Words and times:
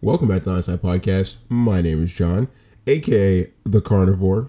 Welcome 0.00 0.28
back 0.28 0.42
to 0.42 0.50
the 0.50 0.54
Onside 0.60 0.78
Podcast. 0.78 1.38
My 1.48 1.80
name 1.80 2.00
is 2.00 2.12
John, 2.12 2.46
aka 2.86 3.50
the 3.64 3.80
Carnivore. 3.80 4.48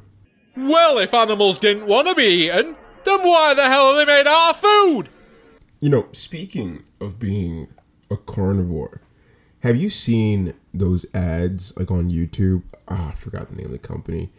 Well, 0.56 1.00
if 1.00 1.12
animals 1.12 1.58
didn't 1.58 1.88
want 1.88 2.08
to 2.08 2.14
be 2.14 2.46
eaten, 2.46 2.76
then 3.04 3.20
why 3.24 3.56
the 3.56 3.68
hell 3.68 3.88
are 3.88 3.96
they 3.98 4.06
made 4.06 4.28
out 4.28 4.52
of 4.52 4.58
food? 4.58 5.10
You 5.80 5.90
know, 5.90 6.08
speaking 6.12 6.84
of 7.02 7.20
being 7.20 7.68
a 8.12 8.18
carnivore, 8.18 9.02
have 9.64 9.76
you 9.76 9.90
seen 9.90 10.54
those 10.72 11.08
ads 11.16 11.76
like 11.78 11.90
on 11.90 12.12
YouTube? 12.12 12.62
Ah, 12.88 13.10
I 13.10 13.16
forgot 13.16 13.50
the 13.50 13.56
name 13.56 13.66
of 13.66 13.72
the 13.72 13.80
company, 13.80 14.30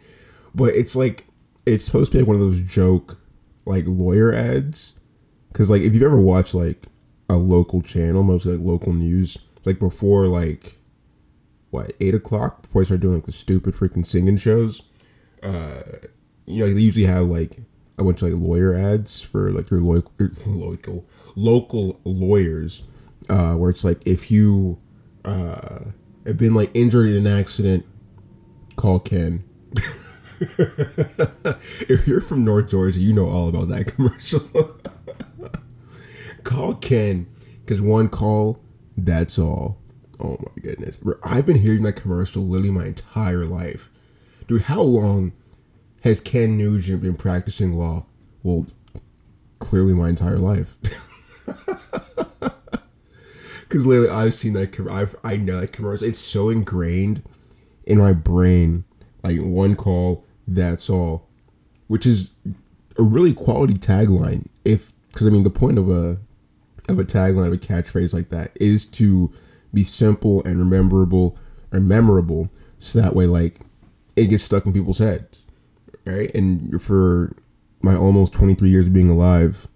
but 0.55 0.73
it's 0.75 0.95
like 0.95 1.25
it's 1.65 1.83
supposed 1.83 2.13
to 2.13 2.19
be 2.19 2.21
like 2.21 2.29
one 2.29 2.37
of 2.37 2.41
those 2.41 2.61
joke 2.61 3.19
like 3.65 3.83
lawyer 3.85 4.33
ads. 4.33 5.01
Because 5.49 5.69
like 5.69 5.81
if 5.81 5.93
you've 5.93 6.03
ever 6.03 6.21
watched 6.21 6.55
like 6.55 6.85
a 7.29 7.35
local 7.35 7.81
channel, 7.81 8.23
mostly 8.23 8.55
like 8.55 8.65
local 8.65 8.93
news, 8.93 9.37
like 9.65 9.77
before 9.77 10.27
like 10.27 10.77
what 11.71 11.93
eight 11.99 12.13
o'clock 12.13 12.61
before 12.61 12.81
they 12.81 12.85
start 12.85 13.01
doing 13.01 13.15
like 13.15 13.23
the 13.23 13.31
stupid 13.31 13.73
freaking 13.73 14.05
singing 14.05 14.37
shows. 14.37 14.87
Uh, 15.41 15.81
you 16.45 16.59
know, 16.59 16.71
they 16.71 16.79
usually 16.79 17.05
have 17.05 17.25
like 17.25 17.57
a 17.97 18.03
bunch 18.03 18.21
of 18.21 18.29
like 18.29 18.39
lawyer 18.39 18.75
ads 18.75 19.21
for 19.21 19.51
like 19.51 19.69
your 19.71 19.79
local 19.79 20.13
local 20.47 21.05
local 21.35 21.99
lawyers, 22.03 22.83
uh, 23.29 23.55
where 23.55 23.69
it's 23.69 23.83
like 23.83 24.05
if 24.05 24.29
you 24.29 24.77
uh 25.25 25.79
have 26.25 26.37
been 26.37 26.53
like 26.53 26.69
injured 26.73 27.07
in 27.07 27.25
an 27.25 27.39
accident, 27.39 27.85
call 28.75 28.99
Ken. 28.99 29.43
if 30.41 32.07
you're 32.07 32.21
from 32.21 32.43
North 32.43 32.69
Georgia, 32.69 32.99
you 32.99 33.13
know 33.13 33.25
all 33.25 33.49
about 33.49 33.69
that 33.69 33.85
commercial. 33.95 34.41
call 36.43 36.75
Ken, 36.75 37.27
because 37.61 37.81
one 37.81 38.09
call, 38.09 38.59
that's 38.97 39.39
all. 39.39 39.80
Oh 40.21 40.37
my 40.39 40.61
goodness. 40.61 41.03
I've 41.23 41.45
been 41.45 41.57
hearing 41.57 41.83
that 41.83 41.93
commercial 41.93 42.43
literally 42.43 42.71
my 42.71 42.85
entire 42.85 43.45
life. 43.45 43.89
Dude, 44.47 44.63
how 44.63 44.81
long 44.81 45.31
has 46.03 46.21
Ken 46.21 46.57
Nugent 46.57 47.01
been 47.01 47.15
practicing 47.15 47.73
law? 47.73 48.05
Well, 48.43 48.65
clearly 49.59 49.93
my 49.93 50.09
entire 50.09 50.37
life. 50.37 50.77
Because 53.71 53.85
literally, 53.85 54.09
I've 54.09 54.33
seen 54.33 54.51
that. 54.55 54.73
com- 54.73 54.91
I've, 54.91 55.15
I 55.23 55.37
know 55.37 55.61
that 55.61 55.71
commercial. 55.71 56.05
It's 56.05 56.19
so 56.19 56.49
ingrained 56.49 57.23
in 57.87 57.99
my 57.99 58.11
brain. 58.11 58.83
Like 59.23 59.39
one 59.39 59.75
call, 59.75 60.25
that's 60.45 60.89
all. 60.89 61.25
Which 61.87 62.05
is 62.05 62.31
a 62.99 63.03
really 63.03 63.31
quality 63.31 63.75
tagline. 63.75 64.45
If 64.65 64.91
because 65.07 65.25
I 65.25 65.29
mean 65.29 65.43
the 65.43 65.49
point 65.49 65.79
of 65.79 65.89
a 65.89 66.17
of 66.89 66.99
a 66.99 67.05
tagline 67.05 67.47
of 67.47 67.53
a 67.53 67.57
catchphrase 67.57 68.13
like 68.13 68.27
that 68.27 68.51
is 68.59 68.85
to 68.87 69.31
be 69.73 69.83
simple 69.83 70.43
and 70.45 70.59
rememberable 70.59 71.37
or 71.71 71.79
memorable, 71.79 72.49
so 72.77 73.01
that 73.01 73.15
way 73.15 73.25
like 73.25 73.59
it 74.15 74.29
gets 74.29 74.43
stuck 74.43 74.65
in 74.65 74.73
people's 74.73 74.99
heads, 74.99 75.45
right? 76.05 76.33
And 76.35 76.81
for 76.81 77.35
my 77.81 77.95
almost 77.95 78.33
twenty 78.33 78.53
three 78.53 78.69
years 78.69 78.87
of 78.87 78.93
being 78.93 79.09
alive, 79.09 79.67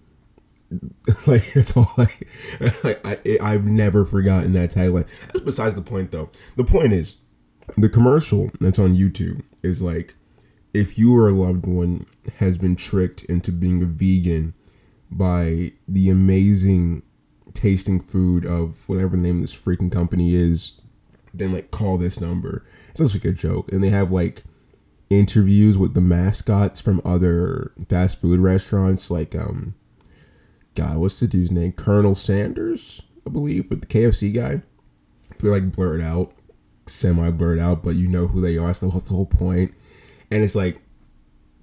like 1.28 1.54
that's 1.54 1.76
all 1.78 1.92
I, 1.98 2.08
like, 2.84 3.06
I 3.06 3.38
I've 3.42 3.66
never 3.66 4.06
forgotten 4.06 4.54
that 4.54 4.72
tagline. 4.72 5.06
That's 5.28 5.42
besides 5.42 5.76
the 5.76 5.82
point 5.82 6.12
though. 6.12 6.30
The 6.58 6.64
point 6.64 6.94
is 6.94 7.18
the 7.78 7.90
commercial 7.90 8.52
that's 8.60 8.80
on 8.80 8.94
YouTube 8.94 9.42
is 9.64 9.82
like 9.82 10.16
if 10.73 10.98
you 11.00 11.16
or 11.16 11.30
a 11.30 11.32
loved 11.32 11.66
one 11.66 12.06
has 12.38 12.58
been 12.58 12.76
tricked 12.76 13.23
into 13.26 13.52
being 13.52 13.82
a 13.82 13.86
vegan 13.86 14.54
by 15.10 15.72
the 15.88 16.10
amazing 16.10 17.02
tasting 17.56 18.00
food 18.00 18.45
of 18.45 18.88
whatever 18.88 19.16
the 19.16 19.22
name 19.22 19.36
of 19.38 19.42
this 19.42 19.59
freaking 19.59 19.92
company 19.92 20.36
is, 20.36 20.80
then 21.34 21.53
like 21.53 21.72
call 21.72 21.98
this 21.98 22.22
number. 22.22 22.64
It's 22.89 23.00
just 23.00 23.16
like 23.16 23.25
a 23.25 23.36
joke. 23.36 23.72
And 23.72 23.84
they 23.84 23.89
have 23.89 24.11
like 24.11 24.44
interviews 25.09 25.78
with 25.78 25.94
the 25.94 26.02
mascots 26.02 26.81
from 26.81 27.02
other 27.06 27.72
fast 27.89 28.22
food 28.22 28.39
restaurants, 28.39 29.10
like 29.10 29.36
um 29.36 29.76
God, 30.76 30.98
what's 30.98 31.20
the 31.20 31.27
dude's 31.27 31.52
name? 31.52 31.71
Colonel 31.71 32.16
Sanders, 32.16 33.02
I 33.26 33.30
believe, 33.30 33.70
with 33.70 33.82
the 33.82 33.87
KFC 33.87 34.33
guy. 34.36 34.61
They're 35.39 35.52
like 35.52 35.72
blurred 35.72 36.02
out, 36.02 36.33
semi 36.86 37.32
blurred 37.32 37.60
out, 37.60 37.82
but 37.82 37.95
you 37.95 38.10
know 38.10 38.27
who 38.27 38.42
they 38.42 38.58
are. 38.58 38.73
So 38.73 38.89
that's 38.89 39.04
the 39.04 39.14
whole 39.14 39.26
point. 39.26 39.73
And 40.32 40.43
it's 40.43 40.55
like 40.55 40.82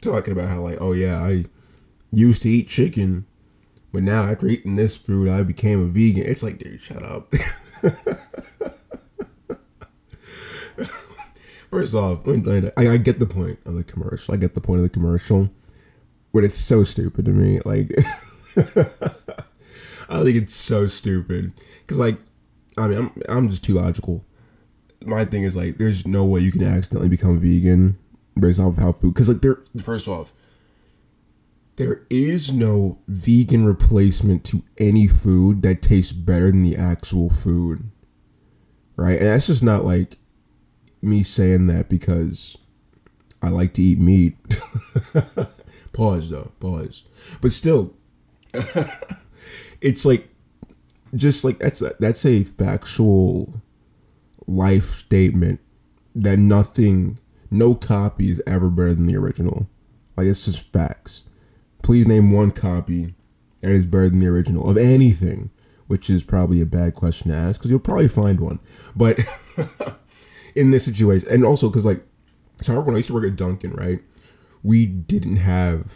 talking 0.01 0.33
about 0.33 0.49
how 0.49 0.61
like, 0.61 0.79
oh 0.81 0.93
yeah, 0.93 1.19
I 1.19 1.45
used 2.11 2.43
to 2.43 2.49
eat 2.49 2.69
chicken, 2.69 3.27
but 3.93 4.03
now 4.03 4.25
after 4.25 4.47
eating 4.47 4.77
this 4.77 4.97
food, 4.97 5.29
I 5.29 5.43
became 5.43 5.83
a 5.83 5.85
vegan. 5.85 6.25
It's 6.27 6.43
like, 6.43 6.59
dude, 6.59 6.81
shut 6.81 7.03
up. 7.03 7.31
First 11.71 11.95
off, 11.95 12.27
I, 12.27 12.71
I 12.77 12.97
get 12.97 13.19
the 13.19 13.27
point 13.27 13.59
of 13.67 13.75
the 13.75 13.85
commercial. 13.85 14.35
I 14.35 14.37
get 14.37 14.55
the 14.55 14.61
point 14.61 14.81
of 14.81 14.85
the 14.85 14.91
commercial, 14.91 15.51
but 16.33 16.45
it's 16.45 16.59
so 16.59 16.85
stupid 16.85 17.25
to 17.27 17.31
me. 17.33 17.61
Like, 17.65 17.91
I 20.11 20.23
think 20.23 20.37
it's 20.37 20.55
so 20.55 20.87
stupid 20.87 21.53
because, 21.81 21.99
like, 21.99 22.17
I 22.77 22.89
mean, 22.89 22.99
I'm 22.99 23.11
I'm 23.29 23.49
just 23.49 23.65
too 23.65 23.75
logical. 23.75 24.25
My 25.05 25.25
thing 25.25 25.45
is 25.45 25.57
like, 25.57 25.79
there's 25.79 26.07
no 26.07 26.25
way 26.25 26.41
you 26.41 26.53
can 26.53 26.63
accidentally 26.63 27.09
become 27.09 27.39
vegan 27.39 27.99
based 28.39 28.61
off 28.61 28.77
of 28.77 28.83
how 28.83 28.93
food. 28.93 29.15
Because 29.15 29.29
like, 29.31 29.41
there, 29.41 29.57
first 29.83 30.09
off, 30.09 30.33
there 31.83 32.07
is 32.11 32.53
no 32.53 32.97
vegan 33.09 33.65
replacement 33.65 34.45
to 34.45 34.63
any 34.79 35.09
food 35.09 35.63
that 35.63 35.83
tastes 35.83 36.13
better 36.13 36.47
than 36.47 36.63
the 36.63 36.77
actual 36.77 37.29
food, 37.29 37.83
right? 38.95 39.19
And 39.19 39.27
that's 39.27 39.49
just 39.49 39.65
not 39.65 39.85
like 39.85 40.17
me 41.03 41.25
saying 41.25 41.67
that 41.67 41.89
because 41.89 42.57
I 43.43 43.49
like 43.49 43.73
to 43.75 43.83
eat 43.83 43.99
meat. 43.99 44.37
pause 45.93 46.31
though, 46.31 46.53
pause. 46.61 47.03
But 47.43 47.51
still, 47.51 47.93
it's 49.81 50.05
like 50.07 50.29
just 51.17 51.45
like 51.45 51.59
that's 51.59 51.83
a, 51.83 51.95
that's 51.99 52.25
a 52.25 52.45
factual 52.45 53.61
life 54.47 54.85
statement 54.85 55.59
that 56.15 56.39
nothing, 56.39 57.19
no 57.51 57.75
copy 57.75 58.27
is 58.27 58.41
ever 58.47 58.71
better 58.71 58.95
than 58.95 59.07
the 59.07 59.17
original. 59.17 59.69
Like 60.17 60.29
it's 60.29 60.45
just 60.45 60.73
facts. 60.73 61.25
Please 61.83 62.07
name 62.07 62.31
one 62.31 62.51
copy 62.51 63.15
that 63.61 63.71
is 63.71 63.87
better 63.87 64.09
than 64.09 64.19
the 64.19 64.29
original 64.29 64.69
of 64.69 64.77
anything, 64.77 65.51
which 65.87 66.11
is 66.11 66.23
probably 66.23 66.61
a 66.61 66.67
bad 66.67 66.95
question 66.95 67.31
to 67.31 67.37
ask 67.37 67.61
because 67.61 67.71
you'll 67.71 67.81
probably 67.81 68.09
find 68.09 68.41
one. 68.41 68.61
But 68.95 69.19
in 70.57 70.71
this 70.71 70.85
situation, 70.85 71.29
and 71.31 71.45
also 71.45 71.69
because 71.69 71.87
like, 71.87 72.05
so 72.61 72.73
I 72.73 72.77
remember 72.77 72.89
when 72.89 72.97
I 72.97 72.99
used 72.99 73.09
to 73.09 73.15
work 73.15 73.25
at 73.25 73.37
Dunkin', 73.37 73.73
right? 73.73 74.01
We 74.63 74.87
didn't 74.87 75.37
have 75.37 75.93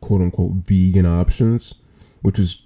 quote 0.00 0.22
unquote 0.22 0.52
vegan 0.66 1.06
options, 1.06 1.74
which 2.22 2.38
was 2.38 2.62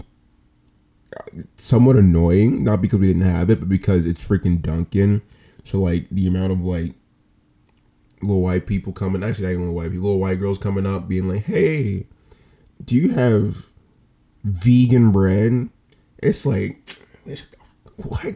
uh, 1.17 1.43
somewhat 1.57 1.97
annoying. 1.97 2.63
Not 2.63 2.81
because 2.81 3.01
we 3.01 3.09
didn't 3.09 3.23
have 3.23 3.51
it, 3.51 3.61
but 3.61 3.69
because 3.69 4.07
it's 4.07 4.27
freaking 4.27 4.61
Dunkin'. 4.61 5.23
So 5.65 5.81
like 5.81 6.09
the 6.11 6.27
amount 6.27 6.53
of 6.53 6.61
like 6.61 6.95
little 8.23 8.43
white 8.43 8.67
people 8.67 8.93
coming, 8.93 9.23
actually 9.23 9.45
not 9.45 9.53
even 9.53 9.63
little 9.63 9.77
white 9.77 9.91
people, 9.91 10.07
little 10.07 10.21
white 10.21 10.39
girls 10.39 10.59
coming 10.59 10.87
up, 10.87 11.09
being 11.09 11.29
like, 11.29 11.45
"Hey, 11.45 12.07
do 12.85 12.97
you 12.97 13.11
have 13.11 13.69
vegan 14.45 15.13
bread?" 15.13 15.69
It's 16.23 16.47
like, 16.47 16.89
what? 17.97 18.25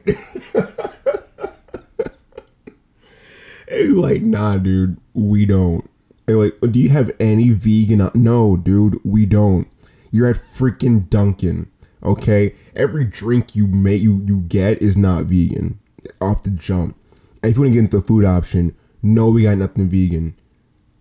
and 3.69 3.97
like, 3.97 4.23
nah, 4.23 4.57
dude, 4.57 4.99
we 5.15 5.47
don't. 5.47 5.89
And 6.29 6.39
like, 6.39 6.59
do 6.73 6.81
you 6.81 6.89
have 6.91 7.11
any 7.21 7.51
vegan? 7.51 8.09
No, 8.15 8.57
dude, 8.57 8.99
we 9.05 9.27
don't. 9.27 9.69
You're 10.11 10.29
at 10.29 10.37
freaking 10.37 11.09
Dunkin', 11.09 11.71
okay? 12.03 12.55
Every 12.75 13.05
drink 13.05 13.55
you 13.55 13.67
make, 13.67 14.01
you 14.03 14.23
you 14.25 14.41
get 14.43 14.83
is 14.83 14.97
not 14.97 15.25
vegan 15.25 15.79
off 16.21 16.43
the 16.43 16.51
jump. 16.51 16.97
And 17.43 17.51
if 17.51 17.57
you 17.57 17.63
want 17.63 17.73
to 17.73 17.75
get 17.75 17.85
into 17.85 17.99
the 17.99 18.07
food 18.07 18.25
option, 18.25 18.75
no, 19.07 19.31
we 19.31 19.45
got 19.45 19.59
nothing 19.59 19.89
vegan. 19.89 20.35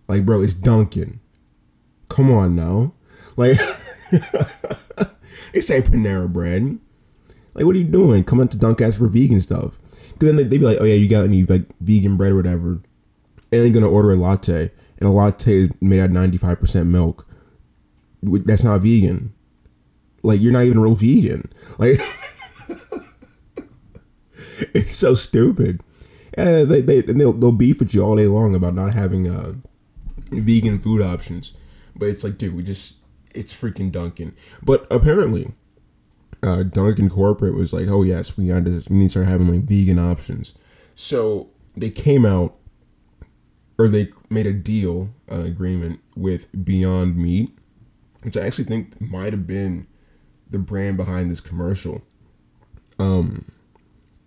Like, 0.08 0.24
bro, 0.24 0.40
it's 0.40 0.54
Dunkin'. 0.54 1.20
Come 2.08 2.30
on 2.30 2.54
now, 2.54 2.94
like, 3.36 3.58
it's 5.52 5.68
ain't 5.70 5.90
Panera 5.90 6.32
Bread. 6.32 6.78
Like, 7.56 7.64
what 7.64 7.74
are 7.74 7.78
you 7.78 7.84
doing? 7.84 8.22
Coming 8.22 8.46
to 8.48 8.58
Dunkin' 8.58 8.92
for 8.92 9.08
vegan 9.08 9.40
stuff. 9.40 9.78
Because 10.12 10.28
then 10.28 10.36
they'd 10.36 10.48
be 10.48 10.58
like, 10.58 10.78
oh 10.80 10.84
yeah, 10.84 10.94
you 10.94 11.08
got 11.08 11.24
any 11.24 11.42
like 11.42 11.64
vegan 11.80 12.16
bread 12.16 12.32
or 12.32 12.36
whatever. 12.36 12.68
And 12.70 12.82
they're 13.50 13.70
gonna 13.70 13.88
order 13.88 14.12
a 14.12 14.16
latte, 14.16 14.70
and 15.00 15.08
a 15.08 15.10
latte 15.10 15.52
is 15.52 15.82
made 15.82 16.00
out 16.00 16.06
of 16.06 16.12
ninety 16.12 16.38
five 16.38 16.60
percent 16.60 16.88
milk. 16.88 17.26
That's 18.22 18.64
not 18.64 18.82
vegan. 18.82 19.34
Like 20.22 20.40
you're 20.40 20.52
not 20.52 20.64
even 20.64 20.78
a 20.78 20.82
real 20.82 20.94
vegan. 20.94 21.50
Like 21.78 21.98
it's 24.74 24.94
so 24.94 25.14
stupid. 25.14 25.80
And 26.36 26.68
they, 26.68 26.80
they 26.80 27.00
they'll 27.00 27.32
they'll 27.32 27.52
beef 27.52 27.78
with 27.80 27.94
you 27.94 28.02
all 28.02 28.16
day 28.16 28.26
long 28.26 28.54
about 28.54 28.74
not 28.74 28.94
having 28.94 29.28
uh, 29.28 29.54
vegan 30.30 30.78
food 30.78 31.02
options. 31.02 31.56
But 31.94 32.08
it's 32.08 32.24
like, 32.24 32.36
dude, 32.38 32.54
we 32.54 32.62
just 32.62 32.98
it's 33.34 33.54
freaking 33.58 33.90
Dunkin'. 33.90 34.34
But 34.62 34.86
apparently, 34.90 35.52
uh, 36.42 36.62
Dunkin' 36.64 37.08
Corporate 37.08 37.54
was 37.54 37.72
like, 37.72 37.88
"Oh 37.88 38.02
yes, 38.02 38.36
we 38.36 38.48
got 38.48 38.64
to 38.64 38.82
we 38.90 38.96
need 38.96 39.04
to 39.04 39.10
start 39.10 39.26
having 39.26 39.48
like 39.48 39.64
vegan 39.64 39.98
options." 39.98 40.56
So 40.94 41.50
they 41.76 41.90
came 41.90 42.24
out, 42.24 42.56
or 43.78 43.88
they 43.88 44.08
made 44.30 44.46
a 44.46 44.52
deal, 44.52 45.10
an 45.28 45.46
agreement 45.46 46.00
with 46.14 46.64
Beyond 46.64 47.16
Meat, 47.16 47.56
which 48.22 48.36
I 48.36 48.42
actually 48.42 48.64
think 48.64 49.00
might 49.00 49.32
have 49.32 49.46
been 49.46 49.86
the 50.50 50.58
brand 50.58 50.96
behind 50.96 51.30
this 51.30 51.40
commercial. 51.40 52.02
Um, 52.98 53.44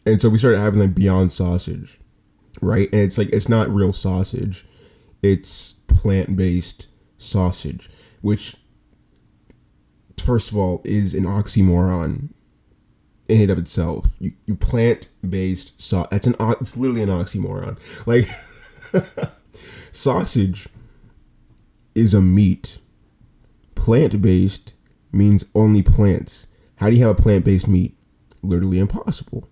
and 0.05 0.21
so 0.21 0.29
we 0.29 0.37
started 0.37 0.59
having 0.59 0.79
like 0.79 0.95
Beyond 0.95 1.31
Sausage, 1.31 1.99
right? 2.61 2.89
And 2.91 3.01
it's 3.01 3.17
like 3.17 3.29
it's 3.29 3.49
not 3.49 3.69
real 3.69 3.93
sausage; 3.93 4.65
it's 5.21 5.73
plant 5.87 6.35
based 6.35 6.87
sausage, 7.17 7.89
which 8.21 8.55
first 10.23 10.51
of 10.51 10.57
all 10.57 10.81
is 10.85 11.13
an 11.13 11.23
oxymoron 11.23 12.29
in 13.27 13.41
and 13.41 13.51
of 13.51 13.57
itself. 13.57 14.05
You, 14.19 14.31
you 14.47 14.55
plant 14.55 15.09
based 15.27 15.79
sauce. 15.79 16.07
That's 16.11 16.27
an 16.27 16.35
it's 16.59 16.77
literally 16.77 17.03
an 17.03 17.09
oxymoron. 17.09 17.77
Like 18.07 18.25
sausage 19.91 20.67
is 21.95 22.13
a 22.13 22.21
meat. 22.21 22.79
Plant 23.75 24.21
based 24.21 24.75
means 25.11 25.45
only 25.55 25.81
plants. 25.81 26.47
How 26.77 26.89
do 26.89 26.95
you 26.95 27.05
have 27.05 27.17
a 27.17 27.21
plant 27.21 27.45
based 27.45 27.67
meat? 27.67 27.97
Literally 28.41 28.79
impossible. 28.79 29.49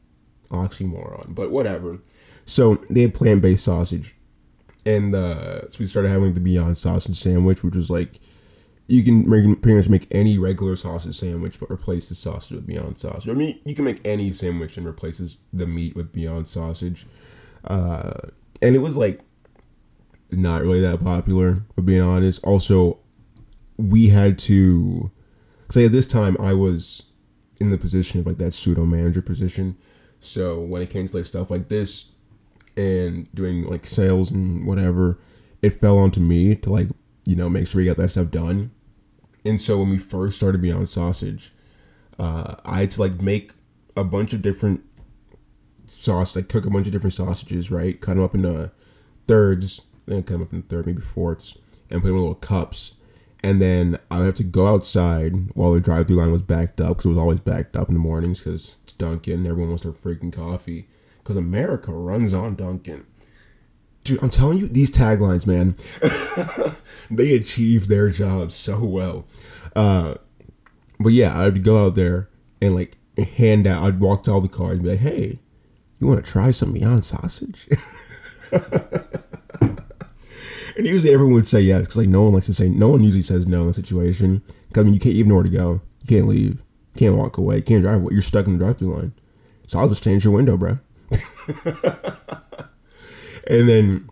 Oxymoron, 0.50 1.36
but 1.36 1.52
whatever. 1.52 2.00
So 2.46 2.76
they 2.90 3.02
had 3.02 3.14
plant 3.14 3.42
based 3.42 3.64
sausage, 3.64 4.16
and 4.86 5.14
uh, 5.14 5.68
so 5.70 5.78
we 5.80 5.86
started 5.86 6.10
having 6.10 6.34
the 6.34 6.40
Beyond 6.40 6.78
Sausage 6.78 7.16
sandwich, 7.16 7.64
which 7.64 7.76
was 7.76 7.90
like 7.90 8.20
you 8.88 9.04
can 9.04 9.30
make, 9.30 9.62
pretty 9.62 9.76
much 9.76 9.90
make 9.90 10.08
any 10.12 10.38
regular 10.38 10.76
sausage 10.76 11.16
sandwich, 11.16 11.60
but 11.60 11.70
replace 11.70 12.10
the 12.10 12.16
sausage 12.16 12.56
with 12.56 12.68
Beyond 12.68 12.98
Sausage. 12.98 13.30
I 13.30 13.34
mean, 13.34 13.60
you 13.66 13.76
can 13.76 13.84
make 13.84 14.06
any 14.06 14.32
sandwich 14.32 14.78
and 14.78 14.86
replaces 14.86 15.38
the 15.52 15.68
meat 15.68 15.96
with 15.96 16.14
Beyond 16.14 16.48
Sausage. 16.48 17.06
Uh, 17.66 18.14
and 18.62 18.76
it 18.76 18.80
was 18.80 18.96
like 18.96 19.20
not 20.32 20.62
really 20.62 20.82
that 20.82 21.02
popular, 21.02 21.64
for 21.76 21.82
being 21.82 22.02
honest. 22.02 22.44
Also, 22.46 23.00
we 23.78 24.08
had 24.08 24.40
to 24.40 25.12
say 25.70 25.86
at 25.86 25.92
this 25.92 26.06
time 26.06 26.38
I 26.40 26.54
was 26.54 27.12
in 27.60 27.70
the 27.70 27.78
position 27.78 28.22
of 28.22 28.26
like 28.26 28.38
that 28.38 28.52
pseudo 28.52 28.86
manager 28.86 29.22
position. 29.22 29.78
So 30.28 30.60
when 30.60 30.82
it 30.82 30.90
came 30.90 31.08
to 31.08 31.18
like 31.18 31.26
stuff 31.26 31.50
like 31.50 31.70
this 31.70 32.12
and 32.76 33.32
doing 33.34 33.64
like 33.64 33.86
sales 33.86 34.32
and 34.32 34.68
whatever, 34.68 35.20
it 35.62 35.72
fell 35.72 35.98
onto 35.98 36.20
me 36.20 36.56
to 36.56 36.70
like 36.70 36.88
you 37.26 37.36
know 37.36 37.50
make 37.50 37.68
sure 37.68 37.80
we 37.80 37.86
got 37.86 37.98
that 37.98 38.10
stuff 38.10 38.32
done. 38.32 38.72
And 39.46 39.62
so 39.62 39.80
when 39.80 39.90
we 39.90 39.98
first 39.98 40.36
started 40.36 40.62
Beyond 40.62 40.90
Sausage, 40.90 41.52
uh, 42.20 42.56
I 42.66 42.82
had 42.82 42.92
to 42.92 43.02
like 43.02 43.22
make 43.22 43.54
a 43.96 44.04
bunch 44.04 44.34
of 44.34 44.42
different 44.42 44.84
sauce, 45.86 46.36
like 46.36 46.50
cook 46.50 46.66
a 46.66 46.70
bunch 46.70 46.86
of 46.86 46.92
different 46.92 47.14
sausages, 47.14 47.72
right? 47.72 48.00
Cut 48.00 48.16
them 48.16 48.24
up 48.24 48.36
into 48.36 48.72
thirds, 49.28 49.86
then 50.06 50.24
cut 50.24 50.34
them 50.34 50.42
up 50.42 50.54
into 50.54 50.68
third, 50.68 50.86
maybe 50.86 51.02
fourths, 51.02 51.58
and 51.90 52.02
put 52.02 52.08
them 52.08 52.16
in 52.16 52.22
little 52.22 52.36
cups. 52.36 52.94
And 53.44 53.62
then 53.62 53.98
I 54.10 54.18
would 54.18 54.26
have 54.26 54.36
to 54.36 54.44
go 54.44 54.68
outside 54.68 55.34
while 55.54 55.72
the 55.72 55.80
drive-through 55.80 56.18
line 56.18 56.32
was 56.32 56.42
backed 56.42 56.82
up 56.82 56.90
because 56.90 57.06
it 57.06 57.10
was 57.10 57.18
always 57.18 57.40
backed 57.40 57.76
up 57.78 57.88
in 57.88 57.94
the 57.94 58.00
mornings 58.00 58.42
because 58.42 58.78
Dunkin'. 58.98 59.46
Everyone 59.46 59.70
wants 59.70 59.84
their 59.84 59.92
freaking 59.92 60.34
coffee 60.34 60.88
because 61.20 61.36
America 61.36 61.92
runs 61.92 62.34
on 62.34 62.56
Dunkin'. 62.56 63.06
Dude, 64.04 64.24
I'm 64.24 64.30
telling 64.30 64.58
you, 64.60 64.68
these 64.68 64.90
taglines, 64.90 65.46
man, 65.46 65.76
they 67.12 67.36
achieve 67.36 67.88
their 67.88 68.10
job 68.10 68.54
so 68.54 68.84
well. 68.84 69.26
Uh, 69.76 70.16
but 71.00 71.12
yeah, 71.12 71.38
I'd 71.38 71.64
go 71.64 71.86
out 71.86 71.96
there 71.96 72.30
and 72.62 72.74
like 72.74 72.96
hand 73.38 73.68
out. 73.68 73.84
I'd 73.84 74.00
walk 74.00 74.24
to 74.24 74.32
all 74.32 74.42
the 74.42 74.48
cars 74.48 74.76
and 74.76 74.84
be 74.84 74.92
like, 74.92 75.00
"Hey, 75.00 75.40
you 76.00 76.08
want 76.08 76.24
to 76.24 76.32
try 76.32 76.52
some 76.52 76.72
Beyond 76.72 77.04
Sausage?" 77.04 77.68
and 80.78 80.86
usually 80.86 81.14
everyone 81.14 81.34
would 81.34 81.48
say 81.48 81.62
yes 81.62 81.82
because 81.82 81.98
like 81.98 82.08
no 82.08 82.24
one 82.24 82.34
likes 82.34 82.46
to 82.46 82.54
say 82.54 82.70
no 82.70 82.90
one 82.90 83.04
usually 83.04 83.24
says 83.24 83.48
no 83.48 83.62
in 83.62 83.68
that 83.68 83.74
situation. 83.74 84.42
Because 84.70 84.82
I 84.82 84.84
mean, 84.84 84.94
you 84.94 85.00
can't 85.00 85.16
even 85.16 85.30
know 85.30 85.36
where 85.36 85.44
to 85.44 85.50
go. 85.50 85.82
You 86.06 86.18
can't 86.18 86.28
leave. 86.28 86.64
Can't 86.98 87.16
walk 87.16 87.38
away. 87.38 87.62
Can't 87.62 87.84
drive. 87.84 88.02
What 88.02 88.14
you're 88.14 88.22
stuck 88.22 88.48
in 88.48 88.54
the 88.54 88.60
drive-through 88.60 88.94
line. 88.94 89.14
So 89.68 89.80
I'll 89.80 89.90
just 89.90 90.04
change 90.04 90.24
your 90.24 90.34
window, 90.34 90.58
bro. 90.58 90.80
and 93.48 93.70
then 93.70 94.10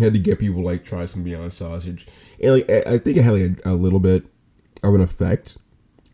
had 0.00 0.12
to 0.12 0.18
get 0.18 0.38
people 0.38 0.62
like 0.62 0.84
try 0.84 1.06
some 1.06 1.22
Beyond 1.22 1.52
Sausage, 1.52 2.06
and 2.42 2.54
like 2.54 2.70
I 2.70 2.98
think 2.98 3.16
it 3.16 3.22
had 3.22 3.32
like 3.32 3.64
a, 3.64 3.70
a 3.70 3.74
little 3.74 4.00
bit 4.00 4.24
of 4.82 4.94
an 4.94 5.00
effect 5.00 5.58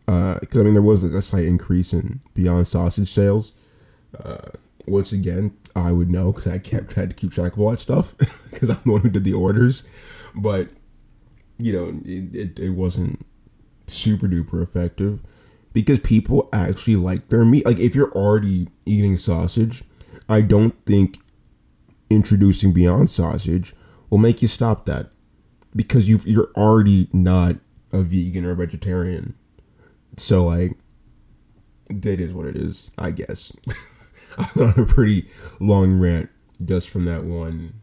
because 0.07 0.57
uh, 0.57 0.61
I 0.61 0.65
mean 0.65 0.75
there 0.75 0.83
was 0.83 1.05
like 1.05 1.13
a 1.13 1.23
slight 1.23 1.45
increase 1.45 1.93
in 1.93 2.21
Beyond 2.35 2.67
Sausage 2.67 3.09
sales. 3.09 3.53
Uh, 4.23 4.51
once 4.87 5.13
again, 5.13 5.57
I 5.77 5.93
would 5.93 6.11
know 6.11 6.33
because 6.33 6.47
I 6.47 6.59
kept 6.59 6.95
had 6.95 7.11
to 7.11 7.17
keep 7.17 7.33
track 7.33 7.55
of 7.55 7.61
all 7.61 7.71
that 7.71 7.81
stuff 7.81 8.17
because 8.51 8.71
I'm 8.71 8.81
the 8.85 8.93
one 8.93 9.01
who 9.03 9.11
did 9.11 9.25
the 9.25 9.35
orders, 9.35 9.89
but 10.35 10.69
you 11.59 11.73
know 11.73 12.01
it, 12.05 12.35
it, 12.35 12.59
it 12.59 12.71
wasn't 12.71 13.25
super 13.87 14.27
duper 14.27 14.63
effective 14.63 15.23
because 15.73 16.01
people 16.01 16.49
actually 16.53 16.97
like 16.97 17.29
their 17.29 17.45
meat. 17.45 17.67
Like 17.67 17.79
if 17.79 17.95
you're 17.95 18.13
already 18.13 18.69
eating 18.87 19.17
sausage, 19.17 19.83
I 20.29 20.41
don't 20.41 20.75
think 20.87 21.19
introducing 22.09 22.73
Beyond 22.73 23.09
Sausage 23.11 23.75
will 24.11 24.19
make 24.19 24.43
you 24.43 24.49
stop 24.49 24.85
that 24.87 25.15
because 25.75 26.09
you 26.09 26.19
you're 26.25 26.51
already 26.57 27.09
not 27.13 27.57
a 27.93 28.03
vegan 28.03 28.45
or 28.45 28.53
a 28.53 28.57
vegetarian. 28.57 29.35
So 30.17 30.47
like 30.47 30.77
that 31.89 32.21
is 32.21 32.33
what 32.33 32.47
it 32.47 32.57
is, 32.57 32.93
I 32.99 33.11
guess. 33.11 33.55
I'm 34.39 34.63
on 34.63 34.75
a 34.77 34.87
pretty 34.87 35.25
long 35.59 35.99
rant 35.99 36.31
just 36.65 36.91
from 36.91 37.05
that 37.05 37.25
one 37.25 37.75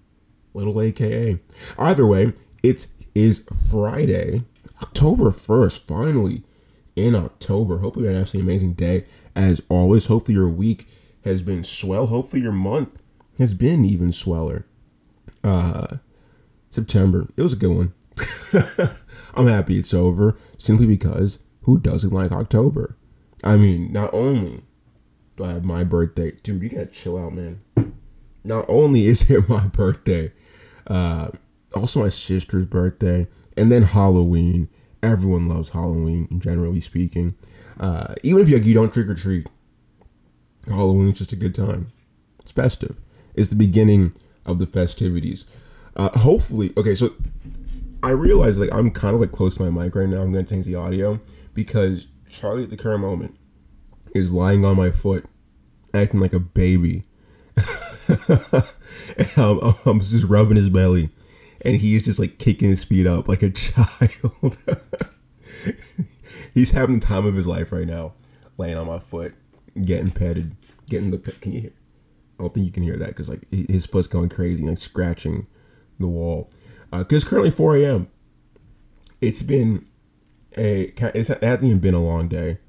little 0.54 0.81
AKA. 0.81 1.40
Either 1.78 2.07
way, 2.07 2.33
it 2.63 2.88
is 3.16 3.45
Friday, 3.72 4.44
October 4.81 5.25
1st, 5.25 5.88
finally 5.88 6.44
in 6.97 7.15
October. 7.15 7.77
Hopefully, 7.77 8.05
you 8.05 8.07
had 8.09 8.15
an 8.15 8.21
absolutely 8.23 8.51
amazing 8.51 8.73
day. 8.73 9.05
As 9.35 9.61
always, 9.69 10.07
hopefully, 10.07 10.35
your 10.35 10.49
week 10.49 10.88
has 11.23 11.41
been 11.41 11.63
swell. 11.63 12.07
Hopefully, 12.07 12.41
your 12.41 12.51
month 12.51 13.01
has 13.38 13.53
been 13.53 13.85
even 13.85 14.11
sweller. 14.11 14.65
Uh, 15.44 15.97
September, 16.69 17.27
it 17.38 17.44
was 17.44 17.53
a 17.53 17.57
good 17.57 17.75
one. 17.75 17.94
I'm 19.35 19.47
happy 19.47 19.75
it's 19.75 19.94
over 19.94 20.35
simply 20.57 20.88
because 20.88 21.39
who 21.61 21.79
doesn't 21.79 22.11
like 22.11 22.31
October? 22.31 22.97
I 23.44 23.57
mean, 23.57 23.94
not 23.94 24.13
only 24.13 24.63
do 25.35 25.44
I 25.44 25.49
have 25.53 25.65
my 25.65 25.83
birthday, 25.83 26.31
dude, 26.44 26.63
you 26.63 26.69
gotta 26.69 26.88
chill 26.88 27.17
out, 27.17 27.33
man. 27.33 27.61
Not 28.44 28.65
only 28.67 29.05
is 29.05 29.29
it 29.29 29.47
my 29.47 29.68
birthday, 29.68 30.31
uh, 30.87 31.30
also 31.75 32.01
my 32.01 32.09
sister's 32.09 32.66
birthday, 32.66 33.27
and 33.56 33.71
then 33.71 33.83
Halloween. 33.83 34.69
Everyone 35.04 35.47
loves 35.47 35.69
Halloween, 35.69 36.27
generally 36.39 36.80
speaking. 36.80 37.35
Uh, 37.80 38.16
even 38.23 38.42
if 38.42 38.49
you, 38.49 38.57
like, 38.57 38.66
you 38.66 38.73
don't 38.73 38.92
trick 38.92 39.07
or 39.07 39.16
treat, 39.16 39.47
Halloween 40.68 41.09
is 41.09 41.18
just 41.19 41.33
a 41.33 41.35
good 41.35 41.54
time. 41.54 41.92
It's 42.39 42.51
festive. 42.51 42.99
It's 43.35 43.49
the 43.49 43.56
beginning 43.56 44.13
of 44.45 44.59
the 44.59 44.66
festivities. 44.66 45.45
Uh, 45.95 46.09
hopefully, 46.18 46.71
okay. 46.77 46.95
So 46.95 47.09
I 48.04 48.11
realize 48.11 48.59
like 48.59 48.73
I'm 48.73 48.92
kind 48.92 49.16
of 49.16 49.21
like 49.21 49.31
close 49.31 49.57
to 49.57 49.69
my 49.69 49.83
mic 49.83 49.95
right 49.95 50.07
now. 50.07 50.21
I'm 50.21 50.31
gonna 50.31 50.45
change 50.45 50.66
the 50.66 50.75
audio 50.75 51.19
because 51.54 52.07
Charlie 52.30 52.63
at 52.63 52.69
the 52.69 52.77
current 52.77 53.01
moment 53.01 53.35
is 54.13 54.31
lying 54.31 54.66
on 54.66 54.77
my 54.77 54.92
foot, 54.92 55.25
acting 55.94 56.19
like 56.19 56.33
a 56.33 56.39
baby. 56.39 57.04
I'm, 59.37 59.59
I'm 59.85 59.99
just 59.99 60.25
rubbing 60.25 60.56
his 60.56 60.69
belly, 60.69 61.09
and 61.66 61.78
he 61.78 61.95
is 61.95 62.04
just 62.04 62.19
like 62.19 62.40
kicking 62.40 62.69
his 62.69 62.83
feet 62.83 63.07
up 63.07 63.28
like 63.28 63.44
a 63.44 63.49
child. 63.52 64.57
He's 66.54 66.71
having 66.71 66.99
the 66.99 67.06
time 67.06 67.26
of 67.26 67.35
his 67.35 67.47
life 67.47 67.71
right 67.71 67.87
now, 67.87 68.14
laying 68.57 68.78
on 68.78 68.87
my 68.87 68.99
foot, 68.99 69.33
getting 69.85 70.11
petted, 70.11 70.56
getting 70.90 71.11
the 71.11 71.18
pet. 71.18 71.40
Can 71.42 71.52
you 71.52 71.61
hear? 71.61 71.71
I 72.40 72.44
don't 72.44 72.54
think 72.54 72.66
you 72.66 72.71
can 72.71 72.83
hear 72.83 72.97
that 72.97 73.09
because 73.09 73.30
like 73.30 73.47
his 73.49 73.85
foot's 73.87 74.07
going 74.07 74.30
crazy, 74.30 74.66
like 74.66 74.78
scratching 74.78 75.47
the 75.99 76.07
wall. 76.07 76.49
Because 76.92 77.26
uh, 77.26 77.30
currently 77.30 77.52
4 77.52 77.78
a.m. 77.78 78.07
It's 79.21 79.42
been 79.42 79.85
a 80.57 80.94
it's, 81.16 81.30
it 81.30 81.44
hasn't 81.44 81.64
even 81.64 81.80
been 81.80 81.94
a 81.94 82.04
long 82.04 82.28
day. 82.28 82.59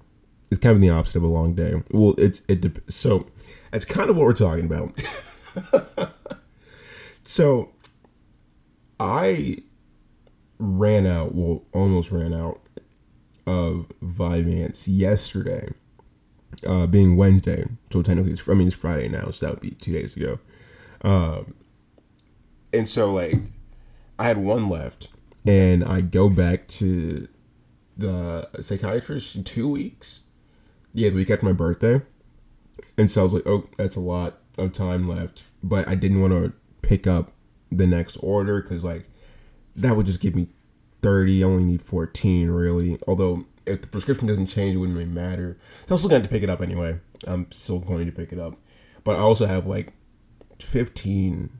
It's 0.50 0.58
kind 0.58 0.74
of 0.74 0.80
the 0.80 0.90
opposite 0.90 1.18
of 1.18 1.24
a 1.24 1.28
long 1.28 1.54
day. 1.54 1.74
Well, 1.92 2.14
it's 2.16 2.42
it 2.48 2.64
so 2.90 3.26
that's 3.70 3.84
kind 3.84 4.08
of 4.08 4.16
what 4.16 4.24
we're 4.24 4.32
talking 4.32 4.64
about. 4.64 4.98
so 7.22 7.70
I 8.98 9.58
ran 10.58 11.06
out, 11.06 11.34
well, 11.34 11.64
almost 11.72 12.10
ran 12.10 12.32
out 12.32 12.60
of 13.46 13.90
Vyvanse 14.02 14.86
yesterday, 14.90 15.70
uh, 16.66 16.86
being 16.86 17.16
Wednesday. 17.16 17.64
So 17.92 18.02
technically, 18.02 18.32
it's, 18.32 18.48
I 18.48 18.54
mean, 18.54 18.68
it's 18.68 18.76
Friday 18.76 19.08
now, 19.08 19.30
so 19.30 19.46
that 19.46 19.52
would 19.52 19.62
be 19.62 19.70
two 19.70 19.92
days 19.92 20.16
ago. 20.16 20.38
Um, 21.02 21.54
and 22.72 22.88
so, 22.88 23.12
like, 23.12 23.36
I 24.18 24.24
had 24.24 24.38
one 24.38 24.68
left, 24.68 25.10
and 25.46 25.84
I 25.84 26.00
go 26.00 26.28
back 26.28 26.66
to 26.68 27.28
the 27.96 28.48
psychiatrist 28.60 29.36
in 29.36 29.44
two 29.44 29.68
weeks 29.68 30.24
yeah, 30.92 31.10
the 31.10 31.16
week 31.16 31.30
after 31.30 31.46
my 31.46 31.52
birthday. 31.52 32.00
And 32.96 33.10
so 33.10 33.20
I 33.20 33.24
was 33.24 33.34
like, 33.34 33.46
oh, 33.46 33.68
that's 33.76 33.96
a 33.96 34.00
lot 34.00 34.38
of 34.56 34.72
time 34.72 35.08
left. 35.08 35.46
But 35.62 35.88
I 35.88 35.94
didn't 35.94 36.20
want 36.20 36.32
to 36.32 36.52
pick 36.82 37.06
up 37.06 37.32
the 37.70 37.86
next 37.86 38.16
order 38.16 38.62
because, 38.62 38.84
like, 38.84 39.04
that 39.76 39.96
would 39.96 40.06
just 40.06 40.20
give 40.20 40.34
me 40.34 40.48
30. 41.02 41.42
I 41.42 41.46
only 41.46 41.64
need 41.64 41.82
14, 41.82 42.50
really. 42.50 42.98
Although, 43.06 43.46
if 43.66 43.82
the 43.82 43.88
prescription 43.88 44.26
doesn't 44.26 44.46
change, 44.46 44.74
it 44.74 44.78
wouldn't 44.78 44.96
really 44.96 45.10
matter. 45.10 45.58
So 45.86 45.94
I'm 45.94 45.98
still 45.98 46.10
going 46.10 46.22
to 46.22 46.28
pick 46.28 46.42
it 46.42 46.50
up 46.50 46.60
anyway. 46.60 46.98
I'm 47.26 47.50
still 47.50 47.80
going 47.80 48.06
to 48.06 48.12
pick 48.12 48.32
it 48.32 48.38
up. 48.38 48.56
But 49.04 49.16
I 49.16 49.20
also 49.20 49.46
have, 49.46 49.66
like, 49.66 49.92
15 50.60 51.50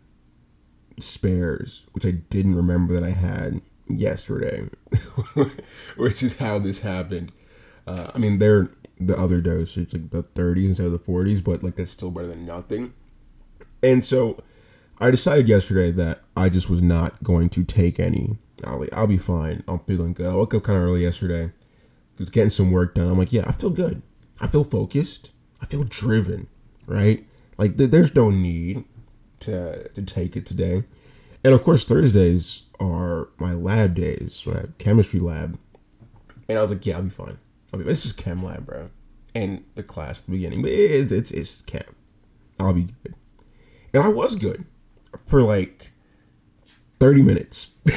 spares, 1.00 1.86
which 1.92 2.06
I 2.06 2.12
didn't 2.12 2.56
remember 2.56 2.94
that 2.94 3.04
I 3.04 3.10
had 3.10 3.60
yesterday, 3.88 4.68
which 5.96 6.22
is 6.22 6.38
how 6.38 6.58
this 6.58 6.82
happened. 6.82 7.32
Uh, 7.86 8.10
I 8.14 8.18
mean, 8.18 8.38
they're 8.38 8.70
the 9.00 9.18
other 9.18 9.40
dosage, 9.40 9.94
like 9.94 10.10
the 10.10 10.22
30s 10.22 10.68
instead 10.68 10.86
of 10.86 10.92
the 10.92 10.98
40s, 10.98 11.42
but 11.42 11.62
like 11.62 11.76
that's 11.76 11.90
still 11.90 12.10
better 12.10 12.26
than 12.26 12.44
nothing. 12.44 12.92
And 13.82 14.04
so 14.04 14.42
I 15.00 15.10
decided 15.10 15.48
yesterday 15.48 15.90
that 15.92 16.20
I 16.36 16.48
just 16.48 16.68
was 16.68 16.82
not 16.82 17.22
going 17.22 17.48
to 17.50 17.64
take 17.64 18.00
any. 18.00 18.38
I'll, 18.64 18.84
I'll 18.92 19.06
be 19.06 19.18
fine. 19.18 19.62
I'm 19.68 19.78
feeling 19.80 20.12
good. 20.12 20.26
I 20.26 20.34
woke 20.34 20.54
up 20.54 20.64
kind 20.64 20.76
of 20.76 20.84
early 20.84 21.02
yesterday. 21.02 21.52
Was 22.18 22.30
getting 22.30 22.50
some 22.50 22.72
work 22.72 22.94
done. 22.94 23.08
I'm 23.08 23.16
like, 23.16 23.32
yeah, 23.32 23.44
I 23.46 23.52
feel 23.52 23.70
good. 23.70 24.02
I 24.40 24.48
feel 24.48 24.64
focused. 24.64 25.32
I 25.62 25.66
feel 25.66 25.84
driven. 25.84 26.48
Right? 26.88 27.24
Like 27.58 27.76
th- 27.76 27.90
there's 27.90 28.14
no 28.14 28.30
need 28.30 28.84
to 29.40 29.88
to 29.88 30.02
take 30.02 30.36
it 30.36 30.44
today. 30.44 30.82
And 31.44 31.54
of 31.54 31.62
course, 31.62 31.84
Thursdays 31.84 32.64
are 32.80 33.28
my 33.38 33.52
lab 33.54 33.94
days, 33.94 34.44
my 34.48 34.64
chemistry 34.78 35.20
lab. 35.20 35.56
And 36.48 36.58
I 36.58 36.62
was 36.62 36.72
like, 36.72 36.84
yeah, 36.84 36.96
I'll 36.96 37.02
be 37.02 37.10
fine. 37.10 37.38
I'll 37.72 37.78
be, 37.78 37.88
it's 37.88 38.02
just 38.02 38.18
chem 38.18 38.42
lab, 38.42 38.66
bro. 38.66 38.90
And 39.36 39.64
the 39.76 39.84
class 39.84 40.22
at 40.22 40.26
the 40.26 40.32
beginning, 40.32 40.62
but 40.62 40.72
it's 40.72 41.12
it's 41.12 41.30
it's 41.30 41.62
chem. 41.62 41.94
I'll 42.58 42.72
be 42.72 42.86
good. 43.04 43.14
And 43.94 44.02
I 44.02 44.08
was 44.08 44.34
good 44.34 44.64
for 45.26 45.42
like 45.42 45.92
thirty 47.00 47.22
minutes. 47.22 47.74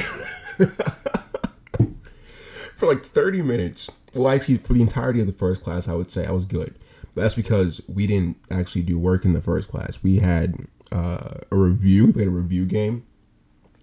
for 2.76 2.86
like 2.86 3.04
thirty 3.04 3.42
minutes. 3.42 3.90
Well, 4.14 4.28
actually, 4.28 4.58
for 4.58 4.74
the 4.74 4.82
entirety 4.82 5.20
of 5.20 5.26
the 5.26 5.32
first 5.32 5.62
class, 5.62 5.88
I 5.88 5.94
would 5.94 6.10
say 6.10 6.26
I 6.26 6.32
was 6.32 6.44
good. 6.44 6.74
But 7.14 7.22
that's 7.22 7.34
because 7.34 7.80
we 7.88 8.06
didn't 8.06 8.36
actually 8.50 8.82
do 8.82 8.98
work 8.98 9.24
in 9.24 9.32
the 9.32 9.40
first 9.40 9.68
class. 9.68 10.02
We 10.02 10.16
had 10.16 10.56
uh, 10.90 11.38
a 11.50 11.56
review. 11.56 12.12
We 12.14 12.22
had 12.22 12.28
a 12.28 12.34
review 12.34 12.66
game, 12.66 13.06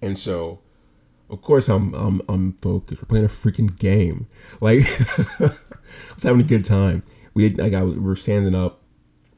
and 0.02 0.18
so 0.18 0.60
of 1.30 1.42
course 1.42 1.70
I'm 1.70 1.94
I'm 1.94 2.22
I'm 2.28 2.54
focused. 2.54 3.02
We're 3.02 3.08
playing 3.08 3.26
a 3.26 3.30
freaking 3.30 3.78
game. 3.78 4.28
Like 4.62 4.80
I 5.40 5.52
was 6.14 6.24
having 6.24 6.42
a 6.42 6.48
good 6.48 6.66
time. 6.66 7.04
We 7.34 7.50
did 7.50 7.60
like 7.60 7.74
I 7.74 7.84
we 7.84 8.00
were 8.00 8.16
standing 8.16 8.56
up. 8.56 8.82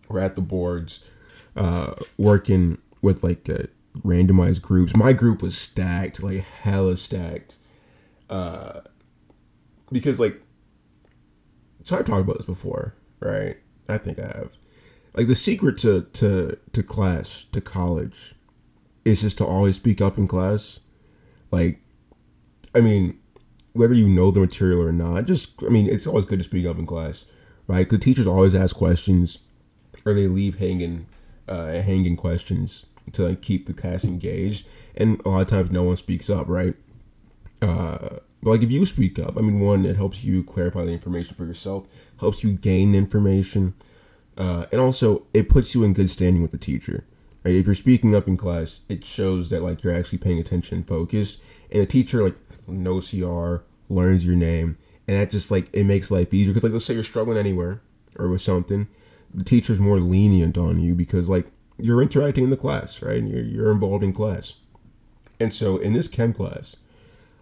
We're 0.08 0.20
at 0.20 0.36
the 0.36 0.42
boards, 0.42 1.10
uh, 1.56 1.94
working 2.18 2.78
with 3.02 3.24
like 3.24 3.50
uh, 3.50 3.64
randomized 4.00 4.62
groups. 4.62 4.96
My 4.96 5.14
group 5.14 5.42
was 5.42 5.58
stacked, 5.58 6.24
like 6.24 6.44
hella 6.44 6.96
stacked. 6.96 7.58
Uh, 8.30 8.82
because 9.92 10.20
like, 10.20 10.42
so 11.84 11.98
I've 11.98 12.06
talked 12.06 12.22
about 12.22 12.38
this 12.38 12.46
before, 12.46 12.96
right? 13.20 13.58
I 13.90 13.98
think 13.98 14.20
I 14.20 14.28
have. 14.38 14.56
Like 15.14 15.28
the 15.28 15.36
secret 15.36 15.78
to 15.78 16.04
to 16.14 16.58
to 16.72 16.84
class 16.84 17.44
to 17.52 17.60
college 17.60 18.34
is 19.04 19.22
just 19.22 19.38
to 19.40 19.46
always 19.46 19.76
speak 19.76 20.00
up 20.00 20.18
in 20.18 20.28
class. 20.28 20.80
Like, 21.52 21.82
I 22.74 22.80
mean, 22.80 23.20
whether 23.74 23.94
you 23.94 24.08
know 24.08 24.32
the 24.32 24.40
material 24.40 24.82
or 24.82 24.94
not, 24.94 25.26
just 25.26 25.62
I 25.64 25.70
mean, 25.70 25.88
it's 25.88 26.08
always 26.08 26.26
good 26.26 26.40
to 26.40 26.46
speak 26.46 26.66
up 26.66 26.78
in 26.78 26.86
class, 26.86 27.26
right? 27.68 27.90
The 27.90 27.98
teachers 27.98 28.28
always 28.28 28.56
ask 28.56 28.76
questions, 28.76 29.46
or 30.06 30.14
they 30.14 30.28
leave 30.28 30.60
hanging, 30.60 31.08
uh, 31.50 31.82
hanging 31.82 32.16
questions 32.16 32.86
to 33.14 33.30
like, 33.30 33.42
keep 33.42 33.66
the 33.66 33.74
class 33.74 34.06
engaged, 34.06 34.68
and 34.98 35.22
a 35.26 35.30
lot 35.30 35.42
of 35.42 35.48
times 35.48 35.72
no 35.72 35.84
one 35.84 35.96
speaks 35.96 36.30
up, 36.30 36.48
right? 36.48 36.76
Uh, 37.62 38.18
but 38.44 38.52
like 38.52 38.64
if 38.64 38.72
you 38.72 38.86
speak 38.86 39.20
up, 39.20 39.38
I 39.38 39.42
mean, 39.42 39.60
one, 39.60 39.86
it 39.86 39.96
helps 39.96 40.24
you 40.24 40.44
clarify 40.44 40.84
the 40.84 40.94
information 40.94 41.36
for 41.36 41.46
yourself, 41.46 41.88
helps 42.20 42.44
you 42.44 42.58
gain 42.58 42.96
information, 42.96 43.74
uh, 44.38 44.66
and 44.72 44.82
also 44.82 45.24
it 45.34 45.50
puts 45.50 45.76
you 45.76 45.84
in 45.84 45.94
good 45.94 46.10
standing 46.10 46.42
with 46.42 46.52
the 46.52 46.58
teacher. 46.58 47.06
Right? 47.46 47.56
If 47.56 47.66
you're 47.66 47.76
speaking 47.76 48.16
up 48.16 48.28
in 48.28 48.38
class, 48.38 48.82
it 48.90 49.04
shows 49.04 49.50
that 49.52 49.62
like 49.62 49.84
you're 49.84 49.96
actually 49.96 50.20
paying 50.20 50.40
attention 50.40 50.84
focused, 50.84 51.44
and 51.72 51.82
the 51.82 51.86
teacher 51.86 52.24
like 52.24 52.36
knows 52.68 53.12
who 53.12 53.18
you 53.18 53.30
are, 53.30 53.64
learns 53.90 54.26
your 54.26 54.36
name, 54.36 54.76
and 55.08 55.18
that 55.18 55.30
just 55.30 55.52
like 55.52 55.70
it 55.74 55.86
makes 55.86 56.10
life 56.10 56.34
easier. 56.34 56.54
Because 56.54 56.64
like 56.64 56.74
let's 56.74 56.86
say 56.86 56.96
you're 56.96 57.04
struggling 57.04 57.38
anywhere 57.38 57.82
or 58.18 58.28
with 58.28 58.42
something, 58.42 58.88
the 59.34 59.44
teacher's 59.44 59.80
more 59.80 60.00
lenient 60.00 60.58
on 60.58 60.80
you 60.80 60.96
because 60.96 61.30
like 61.30 61.48
you're 61.82 62.02
interacting 62.02 62.46
in 62.46 62.50
the 62.50 62.58
class, 62.58 63.02
right? 63.02 63.18
And 63.18 63.30
you're 63.30 63.44
you're 63.44 63.72
involved 63.72 64.04
in 64.04 64.14
class, 64.14 64.54
and 65.40 65.54
so 65.54 65.78
in 65.78 65.94
this 65.94 66.08
chem 66.08 66.34
class, 66.34 66.78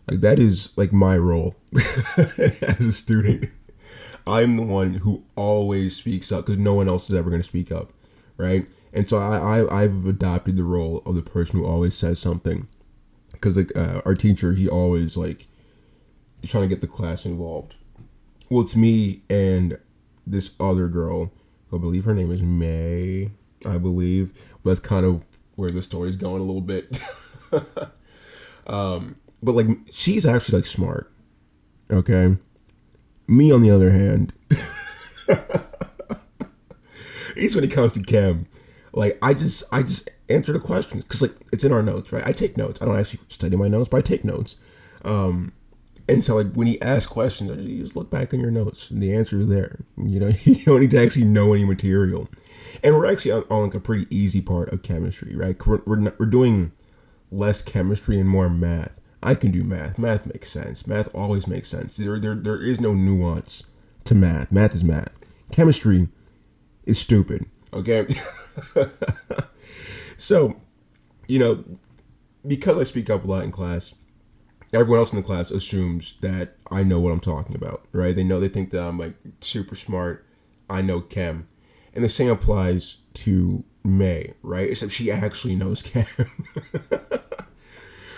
like 0.09 0.21
that 0.21 0.39
is 0.39 0.75
like 0.77 0.91
my 0.91 1.17
role 1.17 1.55
as 2.17 2.85
a 2.85 2.91
student. 2.91 3.45
I'm 4.27 4.57
the 4.57 4.63
one 4.63 4.95
who 4.95 5.23
always 5.35 5.95
speaks 5.95 6.31
up 6.31 6.45
because 6.45 6.59
no 6.59 6.73
one 6.75 6.87
else 6.87 7.09
is 7.09 7.17
ever 7.17 7.29
going 7.29 7.41
to 7.41 7.47
speak 7.47 7.71
up, 7.71 7.91
right? 8.37 8.67
And 8.93 9.07
so 9.07 9.17
I, 9.17 9.59
I 9.59 9.83
I've 9.83 10.05
adopted 10.05 10.55
the 10.55 10.63
role 10.63 11.01
of 11.05 11.15
the 11.15 11.21
person 11.21 11.59
who 11.59 11.65
always 11.65 11.95
says 11.95 12.19
something, 12.19 12.67
because 13.31 13.57
like 13.57 13.75
uh, 13.75 14.01
our 14.05 14.15
teacher, 14.15 14.53
he 14.53 14.69
always 14.69 15.17
like 15.17 15.47
he's 16.41 16.51
trying 16.51 16.63
to 16.63 16.69
get 16.69 16.81
the 16.81 16.87
class 16.87 17.25
involved. 17.25 17.75
Well, 18.49 18.61
it's 18.61 18.75
me 18.75 19.21
and 19.29 19.77
this 20.25 20.55
other 20.59 20.87
girl. 20.87 21.31
I 21.71 21.77
believe 21.77 22.05
her 22.05 22.15
name 22.15 22.31
is 22.31 22.41
May. 22.41 23.31
I 23.67 23.77
believe 23.77 24.33
that's 24.63 24.79
kind 24.79 25.05
of 25.05 25.23
where 25.55 25.71
the 25.71 25.81
story's 25.81 26.17
going 26.17 26.41
a 26.41 26.45
little 26.45 26.61
bit. 26.61 27.01
um, 28.67 29.15
but 29.41 29.53
like 29.53 29.67
she's 29.91 30.25
actually 30.25 30.59
like 30.59 30.65
smart. 30.65 31.11
Okay. 31.91 32.35
Me 33.27 33.51
on 33.51 33.61
the 33.61 33.69
other 33.69 33.91
hand, 33.91 34.33
at 35.29 35.77
least 37.37 37.55
when 37.55 37.63
it 37.63 37.71
comes 37.71 37.93
to 37.93 38.03
chem, 38.03 38.47
like 38.93 39.17
I 39.21 39.33
just 39.33 39.63
I 39.73 39.83
just 39.83 40.09
answer 40.29 40.53
the 40.53 40.59
questions 40.59 41.03
because 41.03 41.21
like 41.21 41.31
it's 41.53 41.63
in 41.63 41.71
our 41.71 41.83
notes, 41.83 42.11
right? 42.11 42.25
I 42.25 42.31
take 42.31 42.57
notes. 42.57 42.81
I 42.81 42.85
don't 42.85 42.97
actually 42.97 43.21
study 43.27 43.55
my 43.55 43.67
notes, 43.67 43.89
but 43.89 43.97
I 43.97 44.01
take 44.01 44.23
notes. 44.23 44.57
Um, 45.05 45.53
and 46.09 46.23
so 46.23 46.35
like 46.35 46.53
when 46.53 46.67
you 46.67 46.77
ask 46.81 47.09
questions, 47.09 47.49
you 47.65 47.81
just 47.81 47.95
look 47.95 48.09
back 48.09 48.33
on 48.33 48.39
your 48.39 48.51
notes 48.51 48.89
and 48.89 49.01
the 49.01 49.13
answer 49.13 49.39
is 49.39 49.47
there. 49.47 49.79
You 49.97 50.19
know, 50.19 50.31
you 50.43 50.65
don't 50.65 50.81
need 50.81 50.91
to 50.91 51.01
actually 51.01 51.25
know 51.25 51.53
any 51.53 51.65
material. 51.65 52.27
And 52.83 52.95
we're 52.95 53.11
actually 53.11 53.31
on, 53.31 53.43
on 53.49 53.63
like 53.63 53.75
a 53.75 53.79
pretty 53.79 54.05
easy 54.09 54.41
part 54.41 54.73
of 54.73 54.81
chemistry, 54.81 55.35
right? 55.35 55.55
We're 55.65 55.81
we're, 55.85 55.95
not, 55.97 56.19
we're 56.19 56.25
doing 56.25 56.71
less 57.31 57.61
chemistry 57.61 58.19
and 58.19 58.27
more 58.27 58.49
math. 58.49 58.99
I 59.21 59.35
can 59.35 59.51
do 59.51 59.63
math. 59.63 59.99
Math 59.99 60.25
makes 60.25 60.49
sense. 60.49 60.87
Math 60.87 61.13
always 61.13 61.47
makes 61.47 61.67
sense. 61.67 61.97
There, 61.97 62.19
there, 62.19 62.35
there 62.35 62.61
is 62.61 62.79
no 62.79 62.93
nuance 62.93 63.69
to 64.05 64.15
math. 64.15 64.51
Math 64.51 64.73
is 64.73 64.83
math. 64.83 65.17
Chemistry 65.51 66.07
is 66.85 66.97
stupid. 66.97 67.45
Okay. 67.73 68.07
so, 70.15 70.55
you 71.27 71.39
know, 71.39 71.63
because 72.47 72.77
I 72.77 72.83
speak 72.83 73.09
up 73.09 73.25
a 73.25 73.27
lot 73.27 73.43
in 73.43 73.51
class, 73.51 73.93
everyone 74.73 74.99
else 74.99 75.11
in 75.11 75.17
the 75.17 75.25
class 75.25 75.51
assumes 75.51 76.13
that 76.19 76.55
I 76.71 76.83
know 76.83 76.99
what 76.99 77.11
I'm 77.11 77.19
talking 77.19 77.55
about, 77.55 77.83
right? 77.91 78.15
They 78.15 78.23
know 78.23 78.39
they 78.39 78.47
think 78.47 78.71
that 78.71 78.81
I'm 78.81 78.97
like 78.97 79.13
super 79.39 79.75
smart. 79.75 80.25
I 80.69 80.81
know 80.81 81.01
chem. 81.01 81.47
And 81.95 82.03
the 82.03 82.09
same 82.09 82.29
applies 82.29 82.97
to 83.15 83.63
May, 83.83 84.33
right? 84.43 84.69
Except 84.69 84.91
she 84.91 85.11
actually 85.11 85.55
knows 85.55 85.81
chem. 85.81 86.05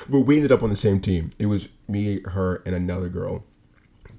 but 0.10 0.20
we 0.22 0.36
ended 0.36 0.52
up 0.52 0.64
on 0.64 0.70
the 0.70 0.76
same 0.76 1.00
team. 1.00 1.30
It 1.40 1.46
was 1.46 1.70
me, 1.88 2.22
her, 2.22 2.62
and 2.66 2.76
another 2.76 3.10
girl. 3.10 3.46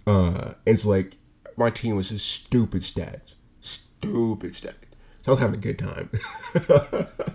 Uh, 0.06 0.52
it's 0.66 0.86
like 0.86 1.16
my 1.56 1.70
team 1.70 1.96
was 1.96 2.08
just 2.08 2.28
stupid 2.28 2.82
stats, 2.82 3.34
stupid 3.60 4.52
stats. 4.54 4.74
So 5.22 5.30
I 5.30 5.32
was 5.32 5.38
having 5.38 5.56
a 5.56 5.58
good 5.58 5.78
time. 5.78 6.10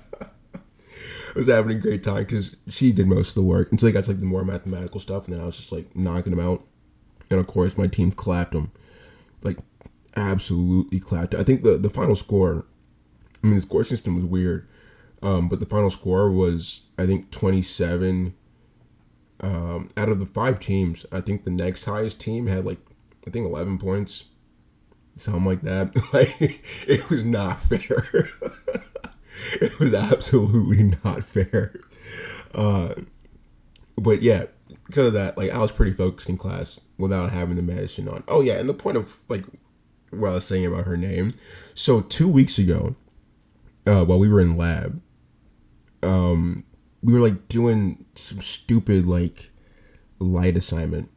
Was 1.38 1.48
having 1.48 1.78
a 1.78 1.80
great 1.80 2.04
time 2.04 2.24
because 2.24 2.58
she 2.68 2.92
did 2.92 3.08
most 3.08 3.38
of 3.38 3.44
the 3.44 3.48
work 3.48 3.72
until 3.72 3.88
they 3.88 3.94
got 3.94 4.06
to 4.06 4.12
like 4.12 4.20
the 4.20 4.26
more 4.26 4.44
mathematical 4.44 5.00
stuff, 5.00 5.26
and 5.26 5.34
then 5.34 5.42
I 5.42 5.46
was 5.46 5.58
just 5.58 5.72
like 5.72 5.96
knocking 5.96 6.36
them 6.36 6.46
out. 6.46 6.64
And 7.30 7.40
of 7.40 7.48
course, 7.48 7.78
my 7.78 7.88
team 7.88 8.12
clapped 8.12 8.54
them, 8.54 8.72
like 9.44 9.58
absolutely 10.16 11.00
clapped. 11.00 11.36
I 11.36 11.44
think 11.44 11.64
the 11.64 11.78
the 11.78 11.90
final 11.90 12.16
score. 12.16 12.66
I 13.44 13.48
mean, 13.48 13.56
the 13.56 13.62
score 13.62 13.84
system 13.84 14.16
was 14.16 14.26
weird, 14.26 14.68
um, 15.22 15.48
but 15.48 15.60
the 15.60 15.68
final 15.68 15.90
score 15.90 16.32
was 16.32 16.88
I 16.98 17.06
think 17.06 17.32
twenty 17.32 17.62
seven. 17.62 18.34
Um, 19.40 19.90
out 19.96 20.10
of 20.10 20.20
the 20.20 20.26
five 20.26 20.60
teams, 20.60 21.06
I 21.12 21.22
think 21.22 21.44
the 21.44 21.52
next 21.52 21.84
highest 21.84 22.20
team 22.20 22.48
had 22.48 22.66
like 22.66 22.80
I 23.28 23.30
think 23.30 23.46
eleven 23.46 23.78
points, 23.78 24.26
something 25.16 25.46
like 25.46 25.62
that. 25.62 25.96
Like 26.14 26.34
it 26.88 27.10
was 27.10 27.24
not 27.24 27.60
fair. 27.62 28.30
was 29.80 29.94
absolutely 29.94 30.92
not 31.04 31.24
fair. 31.24 31.80
Uh, 32.54 32.94
but 33.98 34.22
yeah, 34.22 34.46
because 34.86 35.08
of 35.08 35.14
that, 35.14 35.38
like 35.38 35.52
I 35.52 35.60
was 35.60 35.72
pretty 35.72 35.94
focused 35.94 36.30
in 36.30 36.38
class 36.38 36.80
without 36.98 37.32
having 37.32 37.56
the 37.56 37.64
medicine 37.64 38.08
on. 38.08 38.24
Oh 38.28 38.42
yeah, 38.42 38.60
and 38.60 38.68
the 38.68 38.74
point 38.74 38.98
of 38.98 39.18
like 39.30 39.44
what 40.12 40.30
I 40.30 40.36
was 40.36 40.46
saying 40.46 40.66
about 40.66 40.86
her 40.86 40.98
name. 40.98 41.32
So 41.74 42.02
two 42.02 42.30
weeks 42.30 42.58
ago, 42.58 42.96
uh, 43.86 44.06
while 44.06 44.20
we 44.20 44.30
were 44.30 44.42
in 44.42 44.58
lab, 44.58 45.02
um, 46.04 46.64
we 47.02 47.14
were 47.14 47.20
like 47.20 47.48
doing 47.48 48.06
some 48.14 48.42
stupid 48.42 49.06
like 49.06 49.52
light 50.20 50.56
assignment, 50.56 51.10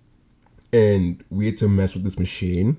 and 0.72 1.22
we 1.30 1.46
had 1.46 1.56
to 1.58 1.68
mess 1.68 1.94
with 1.94 2.04
this 2.04 2.18
machine. 2.18 2.78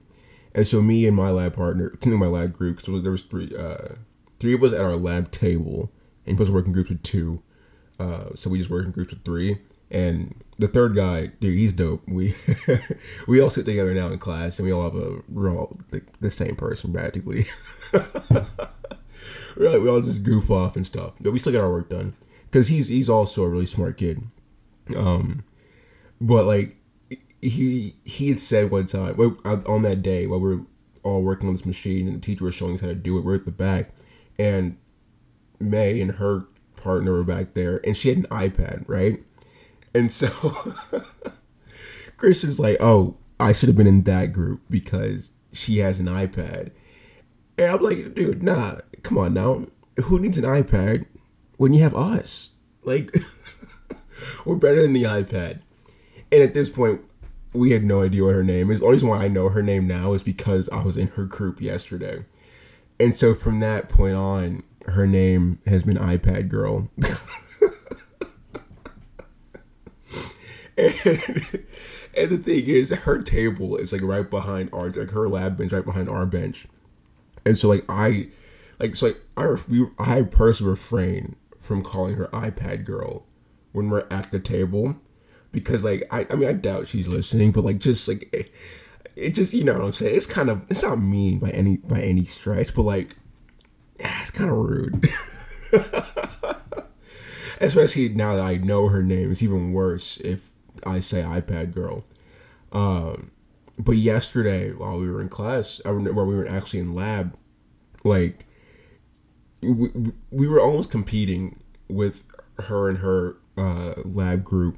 And 0.53 0.67
so 0.67 0.81
me 0.81 1.07
and 1.07 1.15
my 1.15 1.29
lab 1.29 1.53
partner, 1.53 1.93
my 2.05 2.25
lab 2.27 2.53
group, 2.53 2.81
so 2.81 2.99
there 2.99 3.11
was 3.11 3.23
three, 3.23 3.51
uh, 3.57 3.95
three 4.41 4.53
of 4.53 4.63
us 4.63 4.73
at 4.73 4.81
our 4.81 4.95
lab 4.95 5.31
table, 5.31 5.91
and 6.25 6.35
supposed 6.35 6.49
to 6.49 6.53
work 6.53 6.65
in 6.65 6.73
groups 6.73 6.91
of 6.91 7.01
two. 7.03 7.41
Uh, 7.99 8.33
so 8.33 8.49
we 8.49 8.57
just 8.57 8.69
work 8.69 8.85
in 8.85 8.91
groups 8.91 9.13
of 9.13 9.21
three. 9.23 9.59
And 9.91 10.43
the 10.57 10.67
third 10.67 10.95
guy, 10.95 11.27
dude, 11.39 11.57
he's 11.57 11.73
dope. 11.73 12.01
We 12.07 12.33
we 13.27 13.41
all 13.41 13.49
sit 13.49 13.65
together 13.65 13.93
now 13.93 14.07
in 14.07 14.17
class, 14.19 14.57
and 14.57 14.65
we 14.65 14.71
all 14.71 14.83
have 14.83 14.95
a 14.95 15.21
we're 15.29 15.51
all 15.51 15.71
the, 15.89 16.01
the 16.19 16.31
same 16.31 16.55
person 16.55 16.93
practically. 16.93 17.43
we're 19.57 19.69
like, 19.69 19.81
we 19.81 19.89
all 19.89 20.01
just 20.01 20.23
goof 20.23 20.49
off 20.49 20.75
and 20.75 20.85
stuff, 20.85 21.15
but 21.19 21.31
we 21.31 21.39
still 21.39 21.51
get 21.51 21.61
our 21.61 21.71
work 21.71 21.89
done 21.89 22.13
because 22.45 22.69
he's 22.69 22.87
he's 22.87 23.09
also 23.09 23.43
a 23.43 23.49
really 23.49 23.65
smart 23.65 23.97
kid. 23.97 24.23
Um, 24.95 25.43
but 26.19 26.45
like 26.45 26.77
he 27.41 27.93
he 28.05 28.29
had 28.29 28.39
said 28.39 28.71
one 28.71 28.85
time 28.85 29.19
on 29.19 29.81
that 29.81 30.01
day 30.01 30.27
while 30.27 30.39
we 30.39 30.55
were 30.55 30.63
all 31.03 31.23
working 31.23 31.47
on 31.47 31.53
this 31.53 31.65
machine 31.65 32.07
and 32.07 32.15
the 32.15 32.19
teacher 32.19 32.45
was 32.45 32.55
showing 32.55 32.75
us 32.75 32.81
how 32.81 32.87
to 32.87 32.95
do 32.95 33.17
it. 33.17 33.25
We're 33.25 33.35
at 33.35 33.45
the 33.45 33.51
back, 33.51 33.89
and 34.41 34.77
May 35.59 36.01
and 36.01 36.13
her 36.13 36.47
partner 36.75 37.13
were 37.13 37.23
back 37.23 37.53
there, 37.53 37.79
and 37.85 37.95
she 37.95 38.09
had 38.09 38.17
an 38.17 38.23
iPad, 38.25 38.83
right? 38.87 39.23
And 39.93 40.11
so 40.11 40.27
Christian's 42.17 42.59
like, 42.59 42.77
oh, 42.79 43.17
I 43.39 43.51
should 43.51 43.69
have 43.69 43.75
been 43.75 43.87
in 43.87 44.03
that 44.03 44.33
group 44.33 44.61
because 44.69 45.31
she 45.51 45.79
has 45.79 45.99
an 45.99 46.07
iPad. 46.07 46.71
And 47.57 47.71
I'm 47.71 47.81
like, 47.81 48.15
dude, 48.15 48.43
nah, 48.43 48.75
come 49.03 49.17
on 49.17 49.33
now. 49.33 49.65
Who 50.05 50.19
needs 50.19 50.37
an 50.37 50.45
iPad 50.45 51.05
when 51.57 51.73
you 51.73 51.81
have 51.81 51.95
us? 51.95 52.53
Like, 52.83 53.15
we're 54.45 54.55
better 54.55 54.81
than 54.81 54.93
the 54.93 55.03
iPad. 55.03 55.61
And 56.31 56.41
at 56.41 56.53
this 56.53 56.69
point, 56.69 57.01
we 57.53 57.71
had 57.71 57.83
no 57.83 58.01
idea 58.01 58.23
what 58.23 58.35
her 58.35 58.43
name 58.43 58.71
is. 58.71 58.79
The 58.79 58.85
only 58.85 58.95
reason 58.95 59.09
why 59.09 59.25
I 59.25 59.27
know 59.27 59.49
her 59.49 59.61
name 59.61 59.87
now 59.87 60.13
is 60.13 60.23
because 60.23 60.69
I 60.69 60.83
was 60.83 60.97
in 60.97 61.09
her 61.09 61.25
group 61.25 61.61
yesterday. 61.61 62.23
And 63.01 63.17
so 63.17 63.33
from 63.33 63.61
that 63.61 63.89
point 63.89 64.13
on, 64.13 64.61
her 64.85 65.07
name 65.07 65.57
has 65.65 65.83
been 65.83 65.97
iPad 65.97 66.49
Girl. 66.49 66.87
and, 70.77 70.99
and 72.15 72.29
the 72.29 72.37
thing 72.37 72.63
is, 72.67 72.91
her 72.91 73.19
table 73.19 73.75
is 73.75 73.91
like 73.91 74.03
right 74.03 74.29
behind 74.29 74.69
our 74.71 74.89
like 74.89 75.09
her 75.09 75.27
lab 75.27 75.57
bench, 75.57 75.71
right 75.71 75.83
behind 75.83 76.09
our 76.09 76.27
bench, 76.27 76.67
and 77.43 77.57
so 77.57 77.67
like 77.69 77.83
I, 77.89 78.27
like 78.79 78.93
so 78.93 79.07
like 79.07 79.17
I 79.35 79.55
we, 79.67 79.87
I 79.97 80.21
personally 80.21 80.69
refrain 80.69 81.35
from 81.59 81.81
calling 81.81 82.17
her 82.17 82.27
iPad 82.27 82.85
girl 82.85 83.25
when 83.71 83.89
we're 83.89 84.05
at 84.11 84.29
the 84.29 84.39
table 84.39 84.95
because 85.51 85.83
like 85.83 86.03
I 86.11 86.27
I 86.29 86.35
mean 86.35 86.49
I 86.49 86.53
doubt 86.53 86.85
she's 86.85 87.07
listening, 87.07 87.51
but 87.51 87.63
like 87.63 87.79
just 87.79 88.07
like 88.07 88.53
it, 89.15 89.35
just 89.35 89.53
you 89.53 89.63
know 89.63 89.73
what 89.73 89.83
I'm 89.83 89.93
saying. 89.93 90.15
It's 90.15 90.25
kind 90.25 90.49
of 90.49 90.65
it's 90.69 90.83
not 90.83 90.97
mean 90.99 91.39
by 91.39 91.49
any 91.49 91.77
by 91.77 92.01
any 92.01 92.23
stretch, 92.23 92.73
but 92.75 92.83
like 92.83 93.15
it's 93.99 94.31
kind 94.31 94.49
of 94.49 94.57
rude. 94.57 95.07
Especially 97.61 98.09
now 98.09 98.35
that 98.35 98.43
I 98.43 98.55
know 98.57 98.87
her 98.89 99.03
name, 99.03 99.31
it's 99.31 99.43
even 99.43 99.71
worse 99.71 100.17
if 100.17 100.49
I 100.85 100.99
say 100.99 101.21
iPad 101.21 101.73
girl. 101.73 102.03
Um, 102.71 103.31
but 103.77 103.97
yesterday 103.97 104.71
while 104.71 104.99
we 104.99 105.11
were 105.11 105.21
in 105.21 105.29
class, 105.29 105.81
while 105.85 106.25
we 106.25 106.35
were 106.35 106.47
actually 106.47 106.79
in 106.79 106.95
lab, 106.95 107.35
like 108.03 108.45
we, 109.61 109.89
we 110.31 110.47
were 110.47 110.59
almost 110.59 110.89
competing 110.91 111.59
with 111.87 112.23
her 112.67 112.89
and 112.89 112.97
her 112.99 113.37
uh, 113.57 113.93
lab 114.05 114.43
group. 114.43 114.77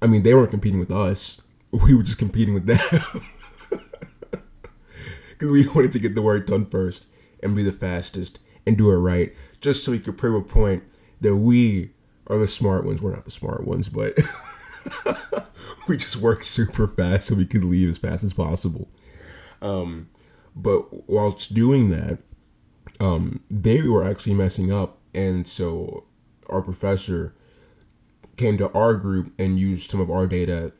I 0.00 0.06
mean, 0.06 0.22
they 0.22 0.34
weren't 0.34 0.50
competing 0.50 0.78
with 0.78 0.92
us. 0.92 1.42
We 1.84 1.94
were 1.94 2.04
just 2.04 2.18
competing 2.18 2.54
with 2.54 2.64
them. 2.64 2.78
Because 5.36 5.50
we 5.50 5.66
wanted 5.74 5.92
to 5.92 5.98
get 5.98 6.14
the 6.14 6.22
work 6.22 6.46
done 6.46 6.64
first 6.64 7.06
and 7.42 7.54
be 7.54 7.62
the 7.62 7.72
fastest 7.72 8.38
and 8.66 8.76
do 8.76 8.90
it 8.90 8.96
right, 8.96 9.32
just 9.60 9.84
so 9.84 9.92
we 9.92 9.98
could 9.98 10.16
prove 10.16 10.34
a 10.34 10.44
point 10.44 10.82
that 11.20 11.36
we 11.36 11.90
are 12.26 12.38
the 12.38 12.46
smart 12.46 12.84
ones. 12.84 13.02
We're 13.02 13.14
not 13.14 13.24
the 13.24 13.30
smart 13.30 13.64
ones, 13.66 13.88
but 13.88 14.18
we 15.88 15.96
just 15.96 16.16
work 16.16 16.42
super 16.42 16.88
fast 16.88 17.28
so 17.28 17.34
we 17.34 17.46
could 17.46 17.64
leave 17.64 17.90
as 17.90 17.98
fast 17.98 18.24
as 18.24 18.34
possible. 18.34 18.88
Um, 19.62 20.08
but 20.54 21.08
whilst 21.08 21.54
doing 21.54 21.90
that, 21.90 22.18
um, 23.00 23.40
they 23.50 23.82
were 23.82 24.04
actually 24.04 24.34
messing 24.34 24.72
up, 24.72 24.98
and 25.14 25.46
so 25.46 26.04
our 26.48 26.62
professor 26.62 27.34
came 28.36 28.58
to 28.58 28.72
our 28.72 28.94
group 28.94 29.32
and 29.38 29.58
used 29.58 29.90
some 29.90 30.00
of 30.00 30.10
our 30.10 30.26
data 30.26 30.72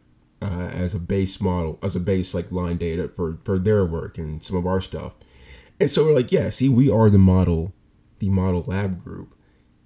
uh, 0.46 0.70
as 0.72 0.94
a 0.94 1.00
base 1.00 1.40
model, 1.40 1.78
as 1.82 1.96
a 1.96 2.00
base 2.00 2.34
like 2.34 2.52
line 2.52 2.76
data 2.76 3.08
for 3.08 3.38
for 3.42 3.58
their 3.58 3.84
work 3.84 4.16
and 4.18 4.42
some 4.42 4.56
of 4.56 4.66
our 4.66 4.80
stuff. 4.80 5.16
And 5.80 5.90
so 5.90 6.04
we're 6.04 6.14
like, 6.14 6.32
yeah, 6.32 6.48
see, 6.48 6.68
we 6.68 6.90
are 6.90 7.10
the 7.10 7.18
model, 7.18 7.74
the 8.18 8.30
model 8.30 8.64
lab 8.66 9.02
group. 9.02 9.34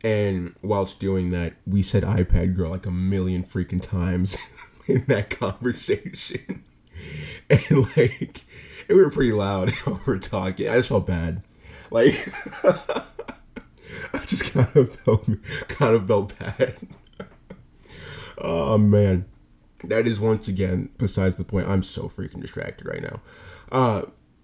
And 0.04 0.54
whilst 0.62 1.00
doing 1.00 1.30
that, 1.30 1.54
we 1.66 1.82
said 1.82 2.02
iPad 2.02 2.54
girl 2.56 2.70
like 2.70 2.86
a 2.86 2.90
million 2.90 3.42
freaking 3.42 3.80
times 3.80 4.36
in 4.86 5.04
that 5.08 5.30
conversation. 5.30 6.64
And 7.48 7.86
like, 7.96 8.44
and 8.88 8.96
we 8.96 9.02
were 9.02 9.10
pretty 9.10 9.32
loud 9.32 9.70
while 9.84 10.00
we 10.06 10.12
were 10.12 10.18
talking. 10.18 10.68
I 10.68 10.74
just 10.74 10.88
felt 10.90 11.06
bad. 11.06 11.42
Like, 11.90 12.14
I 14.12 14.18
just 14.26 14.52
kind 14.52 14.68
of 14.76 14.94
felt, 14.94 15.26
kind 15.68 15.94
of 15.96 16.06
felt 16.06 16.38
bad. 16.38 16.76
oh 18.38 18.76
man. 18.76 19.24
That 19.84 20.06
is 20.06 20.20
once 20.20 20.48
again 20.48 20.90
besides 20.98 21.36
the 21.36 21.44
point. 21.44 21.68
I'm 21.68 21.82
so 21.82 22.04
freaking 22.04 22.40
distracted 22.40 22.86
right 22.86 23.02
now. 23.02 23.20
Uh, 23.72 24.02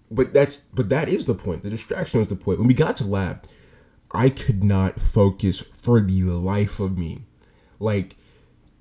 but 0.09 0.33
that's 0.33 0.57
but 0.57 0.89
that 0.89 1.09
is 1.09 1.25
the 1.25 1.35
point. 1.35 1.63
The 1.63 1.69
distraction 1.69 2.19
was 2.19 2.29
the 2.29 2.35
point. 2.35 2.59
When 2.59 2.67
we 2.67 2.73
got 2.73 2.95
to 2.97 3.07
lab, 3.07 3.45
I 4.11 4.29
could 4.29 4.63
not 4.63 4.99
focus 4.99 5.61
for 5.61 5.99
the 5.99 6.23
life 6.23 6.79
of 6.79 6.97
me. 6.97 7.19
Like 7.79 8.15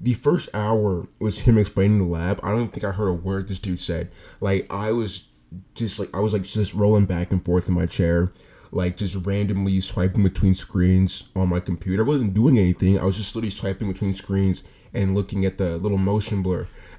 the 0.01 0.15
first 0.15 0.49
hour 0.55 1.07
was 1.21 1.41
him 1.41 1.59
explaining 1.59 1.99
the 1.99 2.05
lab. 2.05 2.41
I 2.43 2.51
don't 2.51 2.69
think 2.69 2.85
I 2.85 2.93
heard 2.93 3.09
a 3.09 3.15
word 3.15 3.49
this 3.49 3.59
dude 3.59 3.81
said. 3.81 4.11
Like 4.41 4.67
I 4.71 4.93
was 4.93 5.29
just 5.75 5.99
like 5.99 6.15
I 6.15 6.21
was 6.21 6.33
like 6.33 6.43
just 6.43 6.75
rolling 6.75 7.07
back 7.07 7.33
and 7.33 7.45
forth 7.45 7.69
in 7.69 7.75
my 7.75 7.87
chair, 7.87 8.31
like 8.73 8.97
just 8.97 9.27
randomly 9.27 9.81
swiping 9.81 10.23
between 10.23 10.55
screens 10.55 11.31
on 11.35 11.49
my 11.49 11.61
computer. 11.61 12.03
I 12.03 12.07
wasn't 12.07 12.35
doing 12.35 12.59
anything. 12.59 12.99
I 12.99 13.05
was 13.05 13.17
just 13.17 13.35
literally 13.35 13.51
swiping 13.51 13.93
between 13.93 14.15
screens 14.15 14.65
and 14.93 15.15
looking 15.15 15.45
at 15.45 15.59
the 15.59 15.79
little 15.79 15.99
motion 15.99 16.43
blur 16.43 16.67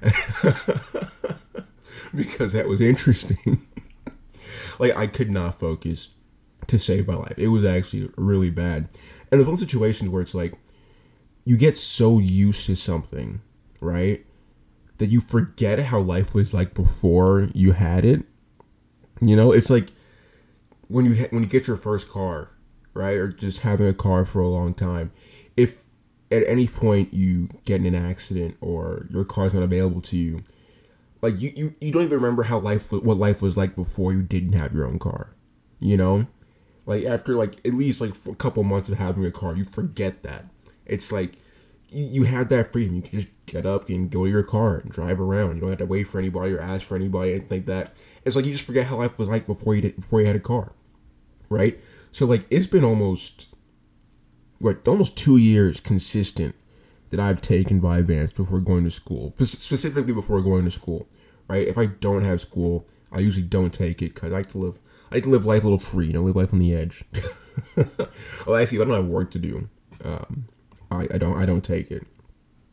because 2.14 2.52
that 2.52 2.66
was 2.66 2.80
interesting. 2.80 3.60
like 4.78 4.96
I 4.96 5.06
could 5.06 5.30
not 5.30 5.54
focus 5.54 6.14
to 6.66 6.78
save 6.78 7.06
my 7.06 7.14
life. 7.14 7.38
It 7.38 7.48
was 7.48 7.64
actually 7.64 8.10
really 8.16 8.50
bad. 8.50 8.88
And 9.30 9.38
there's 9.38 9.46
one 9.46 9.56
situations 9.56 10.10
where 10.10 10.22
it's 10.22 10.34
like 10.34 10.54
you 11.44 11.56
get 11.56 11.76
so 11.76 12.18
used 12.18 12.66
to 12.66 12.76
something, 12.76 13.40
right? 13.80 14.24
That 14.98 15.06
you 15.06 15.20
forget 15.20 15.78
how 15.78 16.00
life 16.00 16.34
was 16.34 16.52
like 16.52 16.74
before 16.74 17.48
you 17.54 17.72
had 17.72 18.04
it. 18.04 18.24
You 19.20 19.36
know, 19.36 19.52
it's 19.52 19.70
like 19.70 19.88
when 20.88 21.04
you 21.04 21.14
when 21.30 21.42
you 21.42 21.48
get 21.48 21.66
your 21.66 21.76
first 21.76 22.10
car, 22.10 22.50
right? 22.94 23.16
Or 23.16 23.28
just 23.28 23.60
having 23.60 23.86
a 23.86 23.94
car 23.94 24.24
for 24.24 24.40
a 24.40 24.48
long 24.48 24.74
time. 24.74 25.12
If 25.56 25.84
at 26.30 26.46
any 26.46 26.66
point 26.66 27.12
you 27.12 27.48
get 27.64 27.80
in 27.80 27.86
an 27.86 27.94
accident 27.94 28.56
or 28.60 29.06
your 29.10 29.24
car's 29.24 29.54
not 29.54 29.62
available 29.62 30.00
to 30.02 30.16
you, 30.16 30.42
like 31.22 31.40
you, 31.40 31.52
you, 31.54 31.74
you 31.80 31.92
don't 31.92 32.02
even 32.02 32.14
remember 32.14 32.44
how 32.44 32.58
life 32.58 32.92
what 32.92 33.16
life 33.16 33.42
was 33.42 33.56
like 33.56 33.74
before 33.74 34.12
you 34.12 34.22
didn't 34.22 34.52
have 34.52 34.72
your 34.72 34.86
own 34.86 34.98
car 34.98 35.30
you 35.80 35.96
know 35.96 36.26
like 36.86 37.04
after 37.04 37.34
like 37.34 37.54
at 37.66 37.74
least 37.74 38.00
like 38.00 38.12
a 38.30 38.36
couple 38.36 38.62
months 38.64 38.88
of 38.88 38.98
having 38.98 39.24
a 39.24 39.30
car 39.30 39.56
you 39.56 39.64
forget 39.64 40.22
that 40.22 40.44
it's 40.86 41.12
like 41.12 41.32
you, 41.90 42.04
you 42.04 42.24
have 42.24 42.48
that 42.48 42.66
freedom 42.66 42.94
you 42.94 43.02
can 43.02 43.20
just 43.20 43.46
get 43.46 43.66
up 43.66 43.88
and 43.88 44.10
go 44.10 44.24
to 44.24 44.30
your 44.30 44.42
car 44.42 44.78
and 44.78 44.90
drive 44.90 45.20
around 45.20 45.56
you 45.56 45.60
don't 45.60 45.70
have 45.70 45.78
to 45.78 45.86
wait 45.86 46.06
for 46.06 46.18
anybody 46.18 46.52
or 46.52 46.60
ask 46.60 46.86
for 46.86 46.96
anybody 46.96 47.32
anything 47.32 47.58
like 47.58 47.66
that 47.66 48.00
it's 48.24 48.36
like 48.36 48.44
you 48.44 48.52
just 48.52 48.66
forget 48.66 48.86
how 48.86 48.96
life 48.96 49.18
was 49.18 49.28
like 49.28 49.46
before 49.46 49.74
you 49.74 49.82
did 49.82 49.96
before 49.96 50.20
you 50.20 50.26
had 50.26 50.36
a 50.36 50.40
car 50.40 50.72
right 51.48 51.80
so 52.10 52.26
like 52.26 52.44
it's 52.50 52.66
been 52.66 52.84
almost 52.84 53.54
like 54.60 54.86
almost 54.88 55.16
two 55.16 55.36
years 55.36 55.80
consistent 55.80 56.54
that 57.10 57.20
I've 57.20 57.40
taken 57.40 57.80
Vyvanse 57.80 58.36
before 58.36 58.60
going 58.60 58.84
to 58.84 58.90
school, 58.90 59.34
specifically 59.38 60.12
before 60.12 60.42
going 60.42 60.64
to 60.64 60.70
school, 60.70 61.08
right? 61.48 61.66
If 61.66 61.78
I 61.78 61.86
don't 61.86 62.24
have 62.24 62.40
school, 62.40 62.86
I 63.12 63.20
usually 63.20 63.46
don't 63.46 63.72
take 63.72 64.02
it 64.02 64.14
because 64.14 64.30
I 64.30 64.36
like 64.36 64.48
to 64.48 64.58
live, 64.58 64.78
I 65.10 65.16
like 65.16 65.24
to 65.24 65.30
live 65.30 65.46
life 65.46 65.62
a 65.62 65.66
little 65.66 65.78
free, 65.78 66.06
you 66.06 66.12
know, 66.12 66.22
live 66.22 66.36
life 66.36 66.52
on 66.52 66.58
the 66.58 66.74
edge. 66.74 67.04
well, 68.46 68.56
actually, 68.56 68.78
if 68.78 68.82
I 68.82 68.84
don't 68.84 68.94
have 68.94 69.06
work 69.06 69.30
to 69.32 69.38
do, 69.38 69.68
um, 70.04 70.44
I, 70.90 71.06
I 71.14 71.18
don't, 71.18 71.36
I 71.36 71.46
don't 71.46 71.64
take 71.64 71.90
it, 71.90 72.06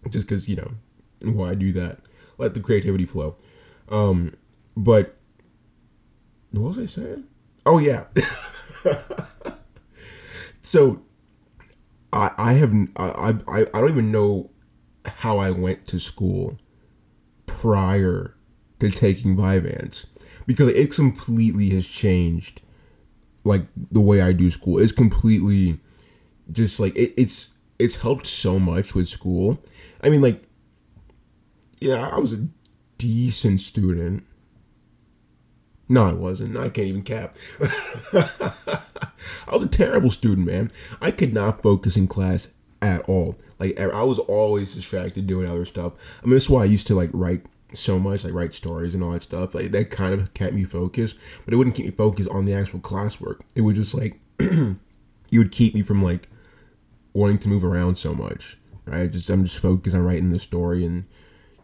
just 0.09 0.27
because 0.27 0.49
you 0.49 0.57
know, 0.57 0.71
why 1.21 1.51
I 1.51 1.55
do 1.55 1.71
that? 1.73 1.99
Let 2.38 2.53
the 2.53 2.59
creativity 2.59 3.05
flow. 3.05 3.38
Um, 3.89 4.33
but 4.75 5.15
What 6.51 6.75
was 6.75 6.77
I 6.79 6.85
saying? 6.85 7.23
Oh 7.65 7.79
yeah. 7.79 8.05
so 10.62 11.02
I 12.13 12.32
I 12.38 12.54
have 12.54 12.74
I, 12.95 13.34
I 13.48 13.65
I 13.74 13.82
don't 13.82 13.89
even 13.89 14.12
know 14.12 14.50
how 15.06 15.38
I 15.38 15.52
went 15.52 15.86
to 15.88 16.00
school 16.00 16.58
prior 17.45 18.36
to 18.80 18.91
taking 18.91 19.36
Vyvanse 19.36 20.06
because 20.45 20.69
it 20.69 20.93
completely 20.95 21.69
has 21.69 21.88
changed 21.88 22.62
like 23.43 23.62
the 23.91 24.02
way 24.02 24.21
I 24.21 24.34
do 24.34 24.50
school. 24.50 24.80
It's 24.80 24.91
completely 24.91 25.80
just 26.52 26.80
like 26.80 26.95
it, 26.98 27.13
it's 27.17 27.60
it's 27.80 28.02
helped 28.02 28.26
so 28.26 28.60
much 28.60 28.95
with 28.95 29.08
school. 29.08 29.60
I 30.04 30.10
mean 30.10 30.21
like 30.21 30.43
you 31.82 31.89
know, 31.89 32.10
I 32.12 32.19
was 32.19 32.34
a 32.34 32.43
decent 32.98 33.60
student. 33.60 34.24
No, 35.88 36.04
I 36.04 36.13
wasn't. 36.13 36.58
I 36.58 36.69
can't 36.69 36.88
even 36.88 37.04
cap. 37.04 37.36
I 37.62 39.54
was 39.54 39.63
a 39.63 39.67
terrible 39.67 40.10
student, 40.10 40.48
man. 40.48 40.71
I 41.02 41.12
could 41.12 41.34
not 41.34 41.62
focus 41.62 41.95
in 41.95 42.08
class 42.08 42.56
at 42.82 43.08
all. 43.08 43.36
Like 43.60 43.80
I 43.80 44.04
was 44.04 44.19
always 44.19 44.74
distracted 44.74 45.28
doing 45.28 45.50
other 45.50 45.65
stuff. 45.65 46.19
I 46.21 46.26
mean, 46.26 46.34
that's 46.34 46.50
why 46.50 46.62
I 46.62 46.65
used 46.65 46.88
to 46.88 46.95
like 46.95 47.10
write 47.13 47.43
so 47.71 48.00
much, 48.00 48.24
like 48.24 48.34
write 48.34 48.54
stories 48.54 48.95
and 48.95 49.04
all 49.04 49.12
that 49.12 49.24
stuff. 49.24 49.54
Like 49.54 49.71
that 49.71 49.91
kind 49.91 50.13
of 50.13 50.34
kept 50.34 50.54
me 50.54 50.63
focused, 50.63 51.17
but 51.43 51.54
it 51.54 51.58
wouldn't 51.58 51.76
keep 51.76 51.86
me 51.86 51.91
focused 51.91 52.30
on 52.30 52.45
the 52.45 52.54
actual 52.54 52.80
classwork. 52.80 53.41
It 53.56 53.62
would 53.62 53.76
just 53.76 53.98
like 53.98 54.19
you 54.39 54.78
would 55.34 55.52
keep 55.52 55.76
me 55.76 55.82
from 55.82 56.02
like 56.02 56.28
wanting 57.13 57.39
to 57.39 57.50
move 57.50 57.63
around 57.63 57.95
so 57.95 58.13
much. 58.13 58.58
Right? 58.86 59.12
Just 59.12 59.30
I'm 59.30 59.43
just 59.43 59.62
focused 59.62 59.95
on 59.95 60.04
writing 60.04 60.30
the 60.30 60.39
story 60.39 60.86
and 60.86 61.06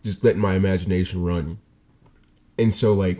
just 0.04 0.24
letting 0.24 0.42
my 0.42 0.56
imagination 0.56 1.24
run. 1.24 1.60
And 2.58 2.74
so 2.74 2.94
like 2.94 3.20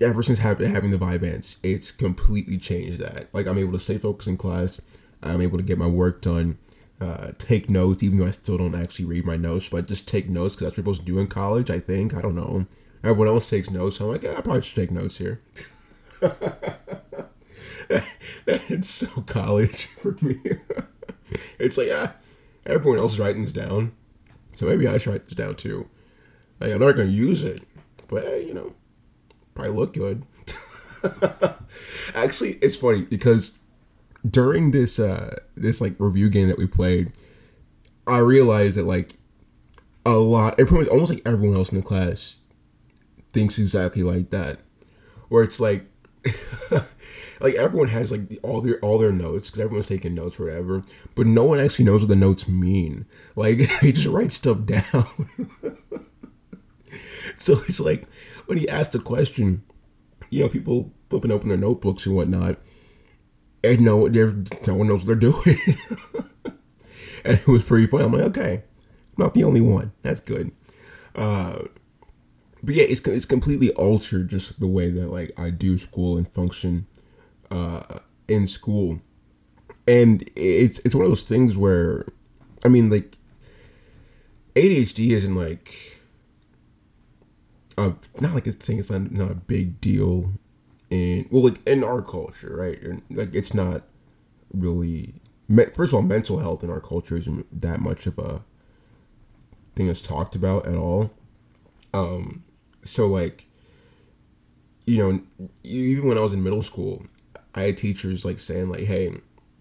ever 0.00 0.22
since 0.22 0.38
having 0.38 0.70
having 0.70 0.90
the 0.90 0.96
Vyvanse, 0.96 1.60
it's 1.62 1.92
completely 1.92 2.56
changed 2.56 3.00
that. 3.00 3.32
Like 3.32 3.46
I'm 3.46 3.58
able 3.58 3.72
to 3.72 3.78
stay 3.78 3.98
focused 3.98 4.28
in 4.28 4.36
class. 4.36 4.80
I'm 5.22 5.40
able 5.40 5.58
to 5.58 5.64
get 5.64 5.78
my 5.78 5.86
work 5.86 6.20
done. 6.20 6.58
Uh, 7.00 7.32
take 7.38 7.68
notes, 7.68 8.02
even 8.02 8.18
though 8.18 8.26
I 8.26 8.30
still 8.30 8.56
don't 8.56 8.74
actually 8.74 9.06
read 9.06 9.24
my 9.24 9.36
notes, 9.36 9.68
but 9.68 9.88
just 9.88 10.06
take 10.08 10.28
notes 10.28 10.54
because 10.54 10.68
that's 10.68 10.78
what 10.78 10.86
you're 10.86 10.94
supposed 10.94 11.00
to 11.00 11.12
do 11.12 11.18
in 11.18 11.26
college. 11.26 11.70
I 11.70 11.80
think 11.80 12.14
I 12.14 12.20
don't 12.20 12.36
know. 12.36 12.66
Everyone 13.02 13.28
else 13.28 13.50
takes 13.50 13.70
notes, 13.70 13.96
so 13.96 14.06
I'm 14.06 14.12
like, 14.12 14.22
yeah, 14.22 14.34
I 14.38 14.40
probably 14.40 14.62
should 14.62 14.76
take 14.76 14.90
notes 14.90 15.18
here. 15.18 15.40
it's 18.46 18.88
so 18.88 19.08
college 19.22 19.86
for 19.98 20.16
me. 20.22 20.36
it's 21.58 21.76
like, 21.76 21.88
yeah, 21.88 22.12
everyone 22.64 22.98
else 22.98 23.14
is 23.14 23.20
writing 23.20 23.42
this 23.42 23.52
down, 23.52 23.92
so 24.54 24.66
maybe 24.66 24.86
I 24.86 24.96
should 24.98 25.12
write 25.12 25.24
this 25.24 25.34
down 25.34 25.56
too. 25.56 25.88
Like, 26.60 26.72
I'm 26.72 26.78
not 26.78 26.96
gonna 26.96 27.08
use 27.08 27.42
it, 27.42 27.62
but 28.08 28.22
hey, 28.22 28.46
you 28.46 28.54
know, 28.54 28.72
probably 29.54 29.72
look 29.72 29.92
good. 29.92 30.22
Actually, 32.14 32.50
it's 32.62 32.76
funny 32.76 33.02
because 33.02 33.56
during 34.28 34.70
this 34.70 34.98
uh 34.98 35.36
this 35.54 35.80
like 35.80 35.94
review 35.98 36.30
game 36.30 36.48
that 36.48 36.58
we 36.58 36.66
played, 36.66 37.12
I 38.06 38.18
realized 38.18 38.78
that 38.78 38.84
like 38.84 39.12
a 40.06 40.12
lot, 40.14 40.58
everyone, 40.60 40.88
almost 40.88 41.12
like 41.12 41.22
everyone 41.26 41.56
else 41.56 41.72
in 41.72 41.78
the 41.78 41.84
class 41.84 42.42
thinks 43.32 43.58
exactly 43.58 44.02
like 44.02 44.30
that, 44.30 44.58
where 45.28 45.42
it's 45.44 45.60
like. 45.60 45.84
like 47.40 47.54
everyone 47.56 47.88
has 47.88 48.10
like 48.10 48.22
all 48.42 48.62
their 48.62 48.78
all 48.80 48.96
their 48.96 49.12
notes 49.12 49.50
because 49.50 49.62
everyone's 49.62 49.86
taking 49.86 50.14
notes 50.14 50.40
or 50.40 50.46
whatever, 50.46 50.82
but 51.14 51.26
no 51.26 51.44
one 51.44 51.60
actually 51.60 51.84
knows 51.84 52.00
what 52.00 52.08
the 52.08 52.16
notes 52.16 52.48
mean. 52.48 53.04
Like 53.36 53.58
they 53.82 53.92
just 53.92 54.06
write 54.06 54.32
stuff 54.32 54.64
down. 54.64 55.04
so 57.36 57.52
it's 57.68 57.80
like 57.80 58.04
when 58.46 58.58
he 58.58 58.68
asked 58.68 58.94
a 58.94 58.98
question, 58.98 59.62
you 60.30 60.42
know, 60.42 60.48
people 60.48 60.92
flipping 61.10 61.32
open 61.32 61.48
their 61.48 61.58
notebooks 61.58 62.06
and 62.06 62.16
whatnot, 62.16 62.56
and 63.62 63.80
no, 63.80 64.06
no 64.06 64.74
one 64.74 64.88
knows 64.88 65.06
what 65.06 65.06
they're 65.06 65.16
doing. 65.16 65.58
and 67.24 67.38
it 67.38 67.46
was 67.46 67.64
pretty 67.64 67.86
funny. 67.86 68.04
I'm 68.04 68.12
like, 68.12 68.22
okay, 68.24 68.54
I'm 68.54 69.24
not 69.24 69.34
the 69.34 69.44
only 69.44 69.60
one. 69.60 69.92
That's 70.02 70.20
good. 70.20 70.52
Uh, 71.14 71.62
but 72.62 72.74
yeah, 72.74 72.84
it's 72.88 73.06
it's 73.06 73.26
completely 73.26 73.70
altered 73.72 74.28
just 74.28 74.58
the 74.58 74.66
way 74.66 74.90
that 74.90 75.08
like 75.08 75.30
I 75.38 75.50
do 75.50 75.78
school 75.78 76.16
and 76.16 76.26
function 76.26 76.86
uh, 77.50 77.82
in 78.26 78.46
school, 78.46 79.00
and 79.86 80.28
it's 80.34 80.78
it's 80.80 80.94
one 80.94 81.04
of 81.04 81.10
those 81.10 81.24
things 81.24 81.58
where, 81.58 82.06
I 82.64 82.68
mean, 82.68 82.90
like 82.90 83.16
ADHD 84.54 85.10
isn't 85.10 85.34
like 85.34 85.93
uh, 87.78 87.92
not 88.20 88.34
like 88.34 88.46
it's 88.46 88.64
saying 88.64 88.78
it's 88.78 88.90
not, 88.90 89.10
not 89.10 89.30
a 89.30 89.34
big 89.34 89.80
deal 89.80 90.32
in 90.90 91.26
well 91.30 91.44
like 91.44 91.66
in 91.66 91.82
our 91.82 92.02
culture 92.02 92.56
right? 92.56 92.78
Like 93.10 93.34
it's 93.34 93.54
not 93.54 93.82
really 94.52 95.14
first 95.72 95.92
of 95.92 95.94
all 95.94 96.02
mental 96.02 96.38
health 96.38 96.62
in 96.62 96.70
our 96.70 96.80
culture 96.80 97.16
isn't 97.16 97.60
that 97.60 97.80
much 97.80 98.06
of 98.06 98.18
a 98.18 98.42
thing 99.74 99.86
that's 99.86 100.00
talked 100.00 100.36
about 100.36 100.66
at 100.66 100.74
all. 100.74 101.12
Um 101.92 102.44
so 102.82 103.06
like 103.06 103.46
you 104.86 104.98
know 104.98 105.20
even 105.62 106.06
when 106.06 106.18
i 106.18 106.20
was 106.20 106.34
in 106.34 106.42
middle 106.42 106.60
school 106.60 107.06
i 107.54 107.62
had 107.62 107.78
teachers 107.78 108.22
like 108.22 108.38
saying 108.38 108.68
like 108.68 108.82
hey 108.82 109.10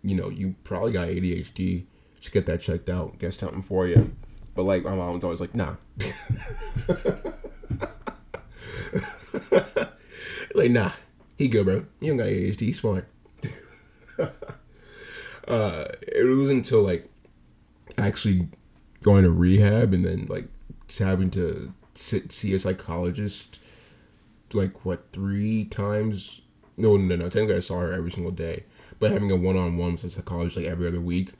you 0.01 0.13
know 0.13 0.29
you 0.29 0.53
probably 0.65 0.91
got 0.91 1.07
adhd 1.07 1.85
should 2.23 2.33
get 2.33 2.45
that 2.45 2.61
checked 2.61 2.89
out. 2.89 3.19
Get 3.19 3.33
something 3.33 3.61
for 3.61 3.85
you. 3.85 4.15
But 4.55 4.63
like 4.63 4.83
my 4.83 4.95
mom 4.95 5.15
was 5.15 5.23
always 5.23 5.41
like 5.41 5.55
nah 5.55 5.75
like, 10.55 10.71
nah, 10.71 10.91
he 11.37 11.47
good, 11.47 11.65
bro. 11.65 11.85
He 11.99 12.07
don't 12.07 12.17
got 12.17 12.27
ADHD. 12.27 12.61
He's 12.61 12.81
fine. 12.81 13.05
uh, 15.47 15.85
it 16.01 16.37
was 16.37 16.49
until 16.49 16.83
like 16.83 17.09
actually 17.97 18.49
going 19.01 19.23
to 19.23 19.31
rehab 19.31 19.93
and 19.93 20.05
then 20.05 20.25
like 20.27 20.47
having 20.99 21.29
to 21.31 21.73
sit 21.95 22.31
see 22.31 22.53
a 22.53 22.59
psychologist 22.59 23.61
like 24.53 24.85
what 24.85 25.11
three 25.11 25.65
times 25.65 26.41
no 26.77 26.95
no 26.97 27.15
no 27.15 27.29
technically 27.29 27.55
I 27.55 27.59
saw 27.59 27.79
her 27.79 27.93
every 27.93 28.11
single 28.11 28.31
day 28.31 28.63
but 28.99 29.11
having 29.11 29.31
a 29.31 29.35
one-on-one 29.35 29.93
with 29.93 30.03
a 30.03 30.09
psychologist 30.09 30.57
like 30.57 30.67
every 30.67 30.87
other 30.87 31.01
week 31.01 31.31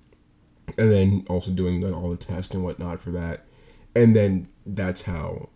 and 0.78 0.92
then 0.92 1.26
also 1.30 1.52
doing 1.52 1.82
like 1.82 1.94
all 1.94 2.10
the 2.10 2.18
tests 2.18 2.54
and 2.56 2.64
whatnot 2.64 3.00
for 3.00 3.12
that 3.12 3.46
and 3.96 4.16
then 4.16 4.48
that's 4.66 5.04
how 5.04 5.50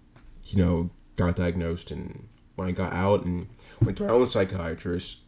you 0.43 0.63
know 0.63 0.89
got 1.17 1.35
diagnosed 1.35 1.91
and 1.91 2.27
when 2.55 2.67
I 2.67 2.71
got 2.71 2.93
out 2.93 3.23
and 3.23 3.47
went 3.81 3.97
to 3.97 4.03
my 4.03 4.09
own 4.09 4.25
psychiatrist 4.25 5.21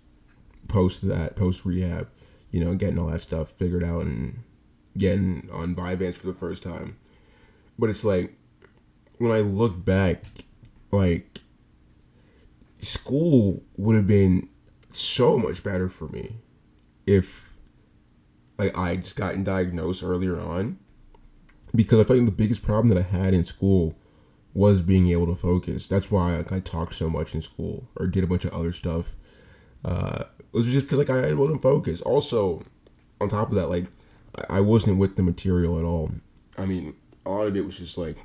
post 0.67 1.08
that, 1.08 1.36
post 1.36 1.65
rehab, 1.65 2.08
you 2.52 2.63
know, 2.63 2.73
getting 2.75 2.97
all 2.97 3.08
that 3.08 3.21
stuff 3.21 3.52
figured 3.52 3.84
out 3.84 4.04
and 4.04 4.39
getting 4.97 5.47
on 5.52 5.75
Vyvanse 5.75 6.17
for 6.17 6.28
the 6.28 6.34
first 6.34 6.63
time. 6.63 6.97
But 7.78 7.89
it's 7.89 8.04
like 8.04 8.34
when 9.19 9.32
I 9.32 9.39
look 9.39 9.86
back, 9.86 10.23
like 10.91 11.39
school 12.80 13.63
would 13.78 13.95
have 13.95 14.08
been 14.08 14.49
so 14.89 15.38
much 15.38 15.63
better 15.63 15.88
for 15.88 16.08
me 16.08 16.36
if 17.06 17.54
like 18.58 18.75
I 18.78 18.95
just 18.95 19.17
gotten 19.17 19.43
diagnosed 19.43 20.04
earlier 20.04 20.38
on. 20.39 20.80
Because 21.75 21.99
I 21.99 22.04
feel 22.04 22.17
like 22.17 22.25
the 22.25 22.32
biggest 22.32 22.63
problem 22.63 22.89
that 22.89 22.97
I 22.97 23.04
had 23.04 23.36
in 23.36 23.45
school 23.45 23.95
was 24.54 24.82
being 24.82 25.10
able 25.10 25.28
to 25.28 25.36
focus. 25.36 25.88
That's 25.88 26.12
why 26.12 26.38
like, 26.38 26.52
I 26.52 26.60
talked 26.60 26.96
so 26.96 27.10
much 27.10 27.36
in 27.36 27.42
school 27.42 27.88
or 27.96 28.08
did 28.08 28.24
a 28.24 28.28
bunch 28.28 28.46
of 28.46 28.54
other 28.54 28.72
stuff. 28.72 29.16
Uh, 29.86 30.24
it 30.40 30.54
was 30.54 30.72
just 30.72 30.86
because 30.86 30.98
like 30.98 31.10
I 31.10 31.34
wasn't 31.34 31.62
focused. 31.62 32.04
Also, 32.04 32.64
on 33.22 33.30
top 33.30 33.50
of 33.50 33.56
that, 33.56 33.68
like 33.68 33.86
I 34.50 34.62
wasn't 34.62 35.00
with 35.00 35.16
the 35.16 35.24
material 35.24 35.78
at 35.78 35.86
all. 35.86 36.12
I 36.58 36.66
mean, 36.66 36.96
a 37.26 37.30
lot 37.30 37.48
of 37.48 37.56
it 37.56 37.66
was 37.66 37.78
just 37.78 37.98
like 37.98 38.18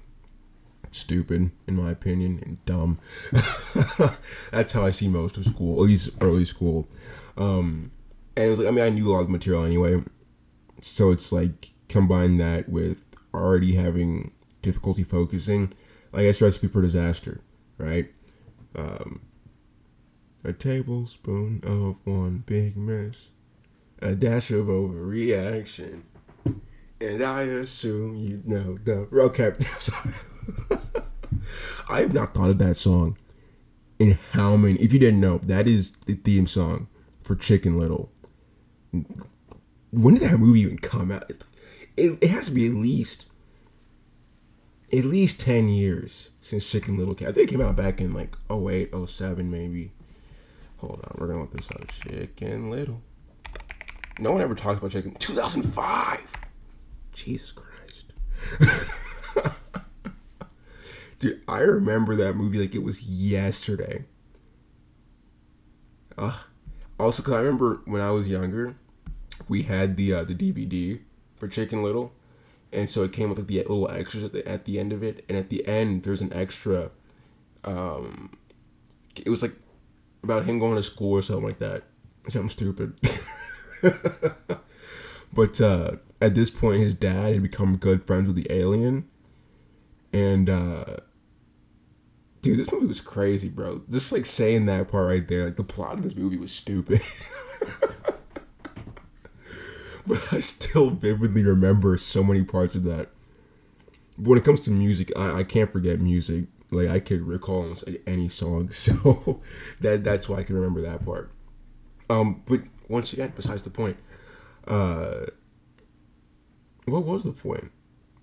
stupid 0.91 1.51
in 1.67 1.77
my 1.77 1.91
opinion 1.91 2.41
and 2.45 2.65
dumb. 2.65 2.99
That's 4.51 4.73
how 4.73 4.85
I 4.85 4.91
see 4.91 5.09
most 5.09 5.37
of 5.37 5.45
school, 5.45 5.83
at 5.83 5.89
least 5.89 6.11
early 6.21 6.45
school. 6.45 6.89
Um, 7.37 7.91
and 8.37 8.47
it 8.47 8.51
was 8.51 8.59
like 8.61 8.69
I 8.69 8.71
mean 8.71 8.85
I 8.85 8.89
knew 8.89 9.09
a 9.09 9.13
lot 9.13 9.23
of 9.23 9.31
material 9.31 9.65
anyway, 9.65 10.03
so 10.81 11.11
it's 11.11 11.33
like 11.33 11.73
combine 11.89 12.39
that 12.39 12.69
with 12.69 13.05
already 13.33 13.75
having 13.75 14.33
difficulty 14.63 15.03
focusing 15.03 15.73
I 16.15 16.23
guess 16.23 16.41
recipe 16.41 16.69
for 16.69 16.81
disaster, 16.81 17.41
right? 17.79 18.09
Um, 18.77 19.23
a 20.45 20.53
tablespoon 20.53 21.61
of 21.65 22.01
one 22.07 22.45
big 22.47 22.77
mess, 22.77 23.31
a 24.01 24.15
dash 24.15 24.51
of 24.51 24.67
overreaction, 24.67 26.03
and 27.01 27.23
I 27.23 27.43
assume 27.43 28.17
you 28.17 28.43
know 28.45 28.77
the 28.77 29.09
okay. 29.13 29.53
Sorry. 29.79 30.15
I 31.89 32.01
have 32.01 32.15
not 32.15 32.35
thought 32.35 32.51
of 32.51 32.59
that 32.59 32.77
song 32.77 33.19
in 33.99 34.19
how 34.33 34.57
many. 34.57 34.75
If 34.77 34.93
you 34.93 34.99
didn't 34.99 35.21
know, 35.21 35.39
that 35.39 35.69
is 35.69 35.93
the 36.07 36.15
theme 36.15 36.47
song 36.47 36.89
for 37.23 37.35
Chicken 37.35 37.79
Little. 37.79 38.11
When 38.93 40.15
did 40.15 40.23
that 40.25 40.39
movie 40.39 40.61
even 40.61 40.79
come 40.79 41.11
out? 41.11 41.31
It, 41.97 42.19
it 42.23 42.31
has 42.31 42.47
to 42.47 42.53
be 42.53 42.67
at 42.67 42.75
least 42.75 43.31
at 44.99 45.05
least 45.05 45.41
10 45.41 45.69
years 45.69 46.31
since 46.41 46.71
Chicken 46.71 46.97
Little 46.97 47.15
came. 47.15 47.29
I 47.29 47.33
think 47.33 47.49
it 47.49 47.53
came 47.53 47.61
out 47.61 47.77
back 47.77 48.01
in 48.01 48.13
like 48.13 48.37
08, 48.51 48.95
07 49.07 49.51
maybe. 49.51 49.91
Hold 50.79 51.05
on, 51.05 51.17
we're 51.19 51.27
gonna 51.29 51.41
look 51.41 51.51
this 51.51 51.71
up. 51.71 51.87
Chicken 51.91 52.71
Little. 52.71 53.01
No 54.19 54.33
one 54.33 54.41
ever 54.41 54.55
talks 54.55 54.79
about 54.79 54.93
Chicken. 54.93 55.15
2005. 55.15 56.33
Jesus 57.13 57.53
Christ. 57.53 58.13
Dude, 61.19 61.43
I 61.49 61.61
remember 61.61 62.15
that 62.17 62.37
movie 62.37 62.59
like 62.59 62.75
it 62.75 62.83
was 62.83 63.03
yesterday. 63.03 64.05
Uh, 66.17 66.37
also, 66.99 67.23
because 67.23 67.35
I 67.35 67.39
remember 67.39 67.81
when 67.87 68.01
I 68.01 68.11
was 68.11 68.29
younger, 68.29 68.75
we 69.49 69.63
had 69.63 69.97
the 69.97 70.15
uh, 70.15 70.25
the 70.25 70.35
DVD 70.35 71.01
for 71.37 71.49
Chicken 71.49 71.83
Little, 71.83 72.13
and 72.75 72.89
so 72.89 73.03
it 73.03 73.13
came 73.13 73.29
with 73.29 73.39
like 73.39 73.47
the 73.47 73.59
little 73.59 73.91
extras 73.91 74.25
at 74.25 74.33
the 74.33 74.47
at 74.49 74.65
the 74.65 74.79
end 74.79 74.93
of 74.93 75.03
it, 75.03 75.25
and 75.29 75.39
at 75.39 75.51
the 75.51 75.67
end 75.67 76.03
there's 76.03 76.21
an 76.21 76.33
extra. 76.33 76.91
Um, 77.65 78.37
it 79.17 79.29
was 79.29 79.43
like 79.43 79.53
about 80.23 80.45
him 80.45 80.59
going 80.59 80.77
to 80.77 80.83
school 80.83 81.13
or 81.13 81.23
something 81.23 81.45
like 81.45 81.59
that. 81.59 81.85
Something 82.29 82.49
stupid. 82.49 82.95
but 85.33 85.61
uh, 85.61 85.93
at 86.21 86.35
this 86.35 86.51
point, 86.51 86.81
his 86.81 86.95
dad 86.95 87.35
had 87.35 87.43
become 87.43 87.77
good 87.77 88.05
friends 88.05 88.27
with 88.27 88.37
the 88.37 88.47
alien, 88.51 89.05
and 90.13 90.49
uh, 90.49 90.97
dude, 92.41 92.59
this 92.59 92.71
movie 92.73 92.87
was 92.87 93.01
crazy, 93.01 93.49
bro. 93.49 93.83
Just 93.91 94.13
like 94.13 94.27
saying 94.27 94.67
that 94.67 94.89
part 94.89 95.09
right 95.09 95.27
there, 95.27 95.45
like 95.45 95.57
the 95.57 95.65
plot 95.65 95.95
of 95.95 96.03
this 96.03 96.15
movie 96.15 96.37
was 96.37 96.53
stupid. 96.53 97.01
but 100.07 100.33
I 100.33 100.41
still 100.41 100.91
vividly 100.91 101.45
remember 101.45 101.97
so 101.97 102.23
many 102.23 102.45
parts 102.45 102.75
of 102.77 102.85
that. 102.85 103.09
When 104.17 104.39
it 104.39 104.45
comes 104.45 104.61
to 104.61 104.71
music, 104.71 105.11
I, 105.17 105.41
I 105.41 105.45
can't 105.45 105.73
forget 105.73 106.01
music. 106.01 106.47
Like 106.71 106.89
I 106.89 107.01
could 107.01 107.23
recall 107.23 107.63
almost 107.63 107.89
any 108.07 108.29
song, 108.29 108.69
so 108.71 109.41
that 109.81 110.05
that's 110.05 110.29
why 110.29 110.39
I 110.39 110.43
can 110.43 110.57
remember 110.57 110.81
that 110.83 111.05
part. 111.05 111.31
Um, 112.11 112.43
but 112.47 112.61
once 112.89 113.13
again, 113.13 113.33
besides 113.35 113.63
the 113.63 113.71
point, 113.71 113.97
uh, 114.67 115.27
what 116.87 117.05
was 117.05 117.25
the 117.25 117.33
point? 117.33 117.71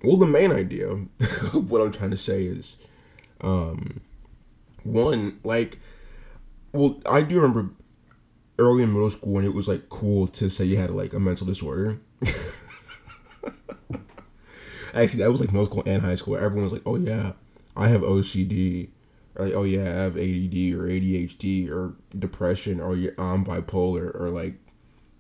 Well, 0.04 0.17
the 0.17 0.28
main 0.28 0.52
idea 0.52 0.89
of 1.54 1.72
what 1.72 1.82
I'm 1.82 1.91
trying 1.91 2.12
to 2.12 2.17
say 2.17 2.44
is, 2.44 2.88
um, 3.41 4.02
one 4.84 5.39
like, 5.44 5.80
well, 6.74 7.00
I 7.06 7.22
do 7.22 7.36
remember 7.36 7.70
early 8.62 8.84
in 8.84 8.93
middle 8.93 9.10
school 9.10 9.38
and 9.38 9.45
it 9.45 9.54
was 9.54 9.67
like 9.67 9.89
cool 9.89 10.28
to 10.28 10.50
say 10.50 10.63
you 10.63 10.78
had 10.78 10.91
like 10.91 11.13
a 11.13 11.19
mental 11.19 11.47
disorder. 11.47 12.00
Actually, 14.93 15.24
that 15.24 15.32
was 15.32 15.41
like 15.41 15.52
middle 15.52 15.65
school 15.65 15.84
and 15.86 16.02
high 16.02 16.15
school. 16.15 16.36
Everyone 16.36 16.65
was 16.65 16.74
like, 16.74 16.84
"Oh 16.86 16.97
yeah, 16.97 17.32
I 17.76 17.88
have 17.88 18.02
OCD," 18.02 18.89
or 19.36 19.45
like, 19.45 19.54
"Oh 19.56 19.63
yeah, 19.63 19.84
I 19.84 20.04
have 20.04 20.17
ADD 20.17 20.74
or 20.76 20.88
ADHD 20.88 21.69
or 21.71 21.95
depression 22.17 22.80
or 22.82 22.93
I'm 22.93 23.45
bipolar 23.45 24.13
or 24.19 24.30
like 24.30 24.56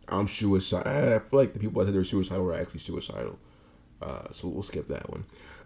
I'm 0.09 0.27
suicidal." 0.27 1.15
I 1.15 1.19
feel 1.19 1.39
like 1.39 1.53
the 1.53 1.59
people 1.59 1.79
that 1.79 1.87
said 1.87 1.95
they're 1.95 2.03
suicidal 2.03 2.45
were 2.45 2.53
actually 2.53 2.79
suicidal. 2.79 3.39
Uh, 4.01 4.29
so 4.31 4.49
we'll 4.49 4.63
skip 4.63 4.87
that 4.89 5.09
one. 5.09 5.23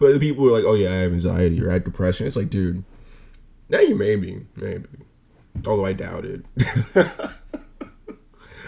but 0.00 0.12
the 0.12 0.18
people 0.20 0.44
were 0.44 0.50
like, 0.50 0.64
"Oh 0.66 0.74
yeah, 0.74 0.90
I 0.90 0.96
have 0.96 1.12
anxiety 1.12 1.64
or 1.64 1.70
I 1.70 1.74
have 1.74 1.84
depression." 1.84 2.26
It's 2.26 2.36
like, 2.36 2.50
dude, 2.50 2.84
you 3.80 3.96
maybe, 3.96 4.46
maybe. 4.56 4.88
Although 5.66 5.86
I 5.86 5.92
doubt 5.92 6.24
it. 6.24 6.44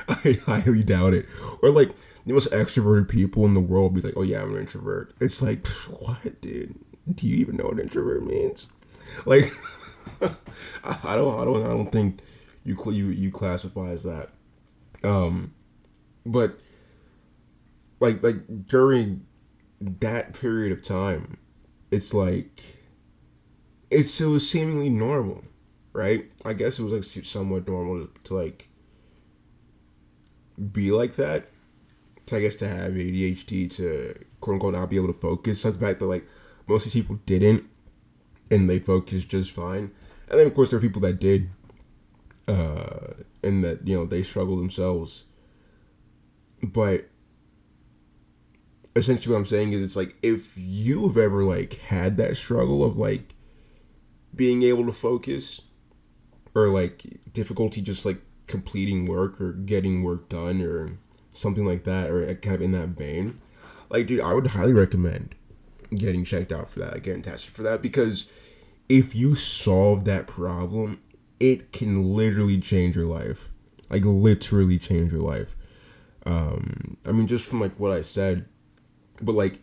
I 0.08 0.38
highly 0.46 0.82
doubt 0.82 1.14
it. 1.14 1.26
Or 1.62 1.70
like 1.70 1.90
the 2.26 2.34
most 2.34 2.50
extroverted 2.52 3.08
people 3.08 3.44
in 3.46 3.54
the 3.54 3.60
world 3.60 3.94
be 3.94 4.00
like, 4.00 4.14
"Oh 4.16 4.22
yeah, 4.22 4.42
I'm 4.42 4.54
an 4.54 4.60
introvert." 4.60 5.12
It's 5.20 5.42
like, 5.42 5.66
what, 6.00 6.40
dude? 6.40 6.74
Do 7.14 7.26
you 7.26 7.36
even 7.36 7.56
know 7.56 7.64
what 7.64 7.78
introvert 7.78 8.22
means? 8.24 8.72
Like, 9.26 9.44
I 10.84 11.16
don't, 11.16 11.40
I 11.40 11.44
don't, 11.44 11.62
I 11.62 11.68
don't 11.68 11.90
think 11.92 12.20
you 12.64 12.76
you 12.90 13.06
you 13.08 13.30
classify 13.30 13.90
as 13.90 14.04
that. 14.04 14.30
Um, 15.02 15.52
but 16.24 16.58
like 18.00 18.22
like 18.22 18.66
during 18.66 19.26
that 19.80 20.38
period 20.38 20.72
of 20.72 20.82
time, 20.82 21.38
it's 21.90 22.14
like 22.14 22.73
it's 23.94 24.20
it 24.20 24.26
was 24.26 24.48
seemingly 24.48 24.90
normal, 24.90 25.44
right? 25.92 26.24
I 26.44 26.52
guess 26.52 26.78
it 26.78 26.82
was 26.82 26.92
like 26.92 27.02
somewhat 27.04 27.68
normal 27.68 28.06
to, 28.06 28.22
to 28.24 28.34
like 28.34 28.68
be 30.72 30.90
like 30.90 31.14
that. 31.14 31.44
To, 32.26 32.36
I 32.36 32.40
guess 32.40 32.56
to 32.56 32.68
have 32.68 32.92
ADHD 32.92 33.74
to 33.76 34.14
quote 34.40 34.54
unquote 34.54 34.74
not 34.74 34.90
be 34.90 34.96
able 34.96 35.12
to 35.12 35.12
focus. 35.12 35.62
That's 35.62 35.76
the 35.76 35.86
fact 35.86 36.00
that 36.00 36.06
like 36.06 36.26
most 36.66 36.86
of 36.86 36.92
these 36.92 37.02
people 37.02 37.20
didn't, 37.24 37.68
and 38.50 38.68
they 38.68 38.78
focused 38.78 39.30
just 39.30 39.54
fine. 39.54 39.92
And 40.30 40.40
then 40.40 40.46
of 40.46 40.54
course 40.54 40.70
there 40.70 40.78
are 40.78 40.82
people 40.82 41.02
that 41.02 41.20
did, 41.20 41.48
uh, 42.48 43.14
and 43.44 43.62
that 43.62 43.86
you 43.86 43.96
know 43.96 44.06
they 44.06 44.22
struggle 44.22 44.56
themselves. 44.56 45.26
But 46.62 47.06
essentially, 48.96 49.32
what 49.32 49.38
I'm 49.38 49.44
saying 49.44 49.72
is, 49.72 49.82
it's 49.82 49.96
like 49.96 50.16
if 50.22 50.52
you've 50.56 51.16
ever 51.16 51.44
like 51.44 51.74
had 51.74 52.16
that 52.16 52.36
struggle 52.36 52.82
of 52.82 52.96
like 52.96 53.33
being 54.34 54.62
able 54.62 54.86
to 54.86 54.92
focus 54.92 55.62
or 56.54 56.68
like 56.68 57.02
difficulty 57.32 57.80
just 57.80 58.06
like 58.06 58.18
completing 58.46 59.06
work 59.06 59.40
or 59.40 59.52
getting 59.52 60.02
work 60.02 60.28
done 60.28 60.60
or 60.60 60.90
something 61.30 61.64
like 61.64 61.84
that 61.84 62.10
or 62.10 62.24
kind 62.36 62.56
of 62.56 62.62
in 62.62 62.72
that 62.72 62.88
vein 62.90 63.34
like 63.90 64.06
dude 64.06 64.20
i 64.20 64.32
would 64.32 64.46
highly 64.48 64.72
recommend 64.72 65.34
getting 65.96 66.24
checked 66.24 66.52
out 66.52 66.68
for 66.68 66.80
that 66.80 66.92
like 66.92 67.02
getting 67.02 67.22
tested 67.22 67.52
for 67.52 67.62
that 67.62 67.82
because 67.82 68.30
if 68.88 69.14
you 69.14 69.34
solve 69.34 70.04
that 70.04 70.26
problem 70.26 71.00
it 71.40 71.72
can 71.72 72.02
literally 72.14 72.58
change 72.60 72.94
your 72.94 73.06
life 73.06 73.50
like 73.90 74.04
literally 74.04 74.78
change 74.78 75.12
your 75.12 75.20
life. 75.20 75.56
Um 76.26 76.96
i 77.06 77.12
mean 77.12 77.26
just 77.26 77.48
from 77.48 77.60
like 77.60 77.78
what 77.78 77.92
i 77.92 78.00
said 78.00 78.46
but 79.20 79.34
like 79.34 79.60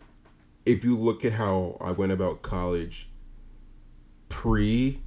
if 0.64 0.84
you 0.84 0.96
look 0.96 1.24
at 1.24 1.32
how 1.32 1.76
i 1.80 1.90
went 1.90 2.12
about 2.12 2.42
college 2.42 3.08
pre 4.32 4.98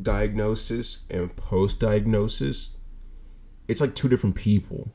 diagnosis 0.00 1.04
and 1.10 1.34
post 1.36 1.80
diagnosis, 1.80 2.76
it's 3.68 3.80
like 3.80 3.94
two 3.94 4.08
different 4.08 4.36
people. 4.36 4.88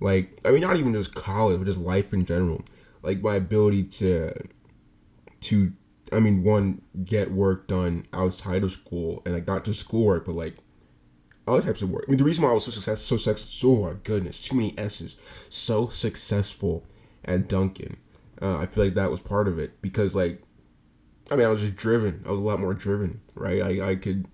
Like, 0.00 0.38
I 0.44 0.50
mean, 0.50 0.60
not 0.60 0.76
even 0.76 0.92
just 0.92 1.14
college, 1.14 1.58
but 1.58 1.64
just 1.64 1.78
life 1.78 2.12
in 2.12 2.24
general. 2.24 2.62
Like 3.02 3.22
my 3.22 3.36
ability 3.36 3.84
to, 3.84 4.34
to, 5.42 5.72
I 6.12 6.18
mean, 6.18 6.42
one 6.42 6.82
get 7.04 7.30
work 7.30 7.68
done 7.68 8.04
outside 8.12 8.64
of 8.64 8.72
school 8.72 9.22
and 9.24 9.32
like 9.32 9.46
not 9.46 9.64
just 9.64 9.80
schoolwork, 9.80 10.26
but 10.26 10.34
like 10.34 10.56
other 11.46 11.62
types 11.62 11.82
of 11.82 11.90
work. 11.90 12.04
I 12.08 12.10
mean, 12.10 12.18
the 12.18 12.24
reason 12.24 12.44
why 12.44 12.50
I 12.50 12.54
was 12.54 12.64
so 12.64 12.72
successful, 12.72 13.16
so 13.16 13.30
sex, 13.30 13.62
oh 13.64 13.84
my 13.84 13.94
goodness, 14.02 14.40
too 14.40 14.56
many 14.56 14.74
S's, 14.76 15.16
so 15.48 15.86
successful 15.86 16.84
at 17.24 17.48
Dunkin'. 17.48 17.96
Uh, 18.42 18.58
I 18.58 18.66
feel 18.66 18.84
like 18.84 18.94
that 18.94 19.10
was 19.10 19.22
part 19.22 19.46
of 19.46 19.58
it 19.58 19.80
because 19.80 20.14
like 20.16 20.42
I 21.30 21.36
mean, 21.36 21.46
I 21.46 21.50
was 21.50 21.62
just 21.62 21.76
driven. 21.76 22.22
I 22.26 22.30
was 22.30 22.38
a 22.38 22.42
lot 22.42 22.60
more 22.60 22.74
driven, 22.74 23.20
right? 23.34 23.62
I, 23.62 23.90
I 23.90 23.96
could 23.96 24.26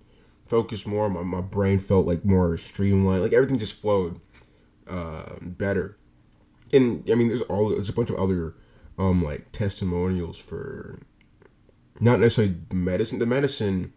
focus 0.45 0.85
more. 0.85 1.09
My, 1.09 1.23
my 1.23 1.41
brain 1.41 1.79
felt 1.79 2.05
like 2.05 2.23
more 2.23 2.55
streamlined. 2.57 3.23
Like 3.23 3.33
everything 3.33 3.57
just 3.57 3.81
flowed 3.81 4.19
uh, 4.87 5.35
better. 5.41 5.97
And 6.71 7.09
I 7.09 7.15
mean, 7.15 7.29
there's 7.29 7.41
all 7.43 7.69
there's 7.69 7.89
a 7.89 7.93
bunch 7.93 8.09
of 8.09 8.17
other 8.17 8.55
um 8.99 9.23
like 9.23 9.51
testimonials 9.51 10.37
for 10.37 10.99
not 11.99 12.19
necessarily 12.19 12.55
medicine. 12.71 13.19
The 13.19 13.25
medicine 13.25 13.93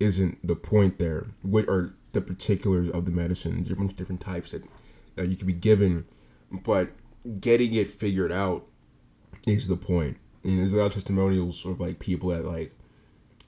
isn't 0.00 0.44
the 0.44 0.56
point 0.56 0.98
there, 0.98 1.26
what 1.42 1.68
are 1.68 1.92
the 2.12 2.20
particulars 2.20 2.90
of 2.90 3.04
the 3.04 3.12
medicine. 3.12 3.56
There's 3.56 3.70
a 3.70 3.76
bunch 3.76 3.92
of 3.92 3.96
different 3.96 4.20
types 4.20 4.52
that, 4.52 4.64
that 5.16 5.28
you 5.28 5.36
could 5.36 5.46
be 5.46 5.52
given, 5.52 6.04
but 6.50 6.90
getting 7.40 7.74
it 7.74 7.88
figured 7.88 8.32
out 8.32 8.66
is 9.46 9.68
the 9.68 9.76
point 9.76 10.18
and 10.44 10.58
there's 10.58 10.72
a 10.72 10.76
lot 10.76 10.86
of 10.86 10.92
testimonials 10.92 11.64
of 11.64 11.80
like 11.80 11.98
people 11.98 12.30
that 12.30 12.44
like 12.44 12.72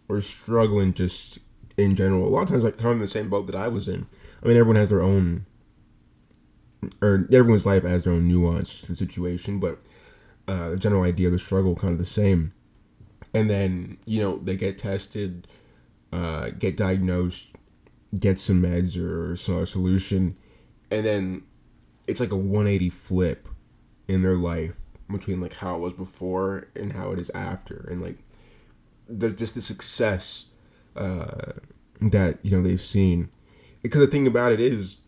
are 0.09 0.21
struggling 0.21 0.93
just 0.93 1.39
in 1.77 1.97
general. 1.97 2.27
A 2.27 2.29
lot 2.29 2.43
of 2.43 2.49
times, 2.49 2.65
like 2.65 2.79
kind 2.79 2.95
of 2.95 3.01
the 3.01 3.07
same 3.07 3.29
boat 3.29 3.47
that 3.47 3.57
I 3.57 3.69
was 3.69 3.89
in. 3.89 4.07
I 4.43 4.49
mean, 4.49 4.57
everyone 4.57 4.77
has 4.77 4.91
their 4.91 5.03
own, 5.03 5.47
or 7.03 7.27
everyone's 7.33 7.67
life 7.67 7.83
has 7.83 8.05
their 8.05 8.13
own 8.13 8.29
nuance 8.29 8.81
to 8.83 8.89
the 8.89 8.95
situation, 8.95 9.59
but 9.59 9.79
uh, 10.47 10.71
the 10.71 10.77
general 10.77 11.03
idea 11.03 11.29
of 11.29 11.33
the 11.33 11.39
struggle 11.39 11.75
kind 11.75 11.93
of 11.93 11.99
the 11.99 12.05
same. 12.05 12.53
And 13.35 13.51
then 13.51 13.99
you 14.07 14.21
know 14.21 14.39
they 14.39 14.57
get 14.57 14.79
tested, 14.79 15.49
uh, 16.13 16.51
get 16.59 16.77
diagnosed, 16.77 17.57
get 18.19 18.39
some 18.39 18.63
meds 18.63 18.97
or 18.97 19.35
some 19.35 19.57
other 19.57 19.67
solution, 19.67 20.37
and 20.91 21.05
then 21.05 21.43
it's 22.07 22.21
like 22.21 22.31
a 22.31 22.37
180 22.37 22.91
flip 22.91 23.49
in 24.07 24.23
their 24.23 24.37
life 24.37 24.84
between 25.11 25.41
like 25.41 25.55
how 25.55 25.77
it 25.77 25.81
was 25.81 25.93
before 25.95 26.69
and 26.77 26.93
how 26.93 27.11
it 27.13 27.19
is 27.19 27.31
after, 27.31 27.87
and 27.91 28.03
like 28.03 28.19
there's 29.09 29.37
just 29.37 29.55
the 29.55 29.61
success 29.61 30.51
uh, 30.97 31.53
that 32.01 32.39
you 32.43 32.51
know 32.51 32.63
they've 32.63 32.81
seen. 32.81 33.29
Because 33.83 34.01
the 34.01 34.07
thing 34.07 34.27
about 34.27 34.53
it 34.53 34.61
is, 34.61 35.01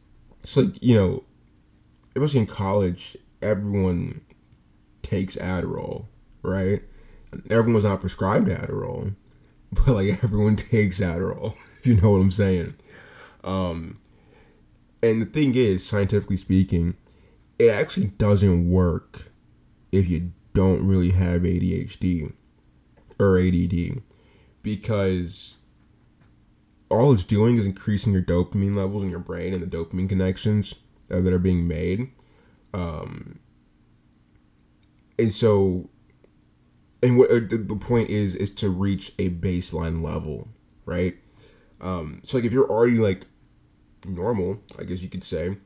it's 0.43 0.57
like 0.57 0.83
you 0.83 0.95
know, 0.95 1.25
especially 2.15 2.41
in 2.41 2.47
college, 2.47 3.17
everyone 3.43 4.21
takes 5.03 5.37
Adderall, 5.37 6.07
right? 6.43 6.81
Everyone 7.51 7.75
was 7.75 7.85
not 7.85 8.01
prescribed 8.01 8.49
Adderall, 8.49 9.15
but 9.73 9.89
like 9.89 10.23
everyone 10.23 10.57
takes 10.57 11.01
Adderall, 11.01 11.53
if 11.79 11.87
you 11.87 11.97
know 12.01 12.11
what 12.11 12.21
I'm 12.21 12.31
saying. 12.31 12.75
Um, 13.45 13.99
and 15.03 15.23
the 15.23 15.27
thing 15.27 15.55
is, 15.55 15.87
scientifically 15.87 16.37
speaking, 16.37 16.97
it 17.59 17.71
actually 17.71 18.09
doesn't 18.09 18.69
work 18.69 19.31
if 19.93 20.09
you 20.09 20.33
don't 20.53 20.87
really 20.87 21.11
have 21.11 21.43
ADHD 21.43 22.33
or 23.19 23.39
ADD 23.39 24.03
because 24.63 25.59
all 26.89 27.13
it's 27.13 27.25
doing 27.25 27.57
is 27.57 27.67
increasing 27.67 28.13
your 28.13 28.23
dopamine 28.23 28.75
levels 28.75 29.03
in 29.03 29.11
your 29.11 29.21
brain 29.21 29.53
and 29.53 29.63
the 29.63 29.67
dopamine 29.67 30.09
connections 30.09 30.75
that 31.09 31.33
are 31.33 31.39
being 31.39 31.69
made. 31.69 32.11
Um, 32.75 33.39
and 35.19 35.33
so, 35.33 35.89
and 37.03 37.19
what 37.19 37.31
uh, 37.31 37.41
the 37.49 37.79
point 37.81 38.11
is 38.11 38.35
is 38.35 38.51
to 38.57 38.69
reach 38.69 39.13
a 39.19 39.31
baseline 39.31 40.03
level, 40.03 40.49
right? 40.85 41.17
Um, 41.81 42.21
so 42.23 42.39
like 42.39 42.45
if 42.45 42.53
you're 42.53 42.69
already 42.69 42.97
like 42.97 43.27
normal, 44.07 44.63
I 44.79 44.85
guess 44.85 45.03
you 45.03 45.09
could 45.09 45.25
say, 45.25 45.57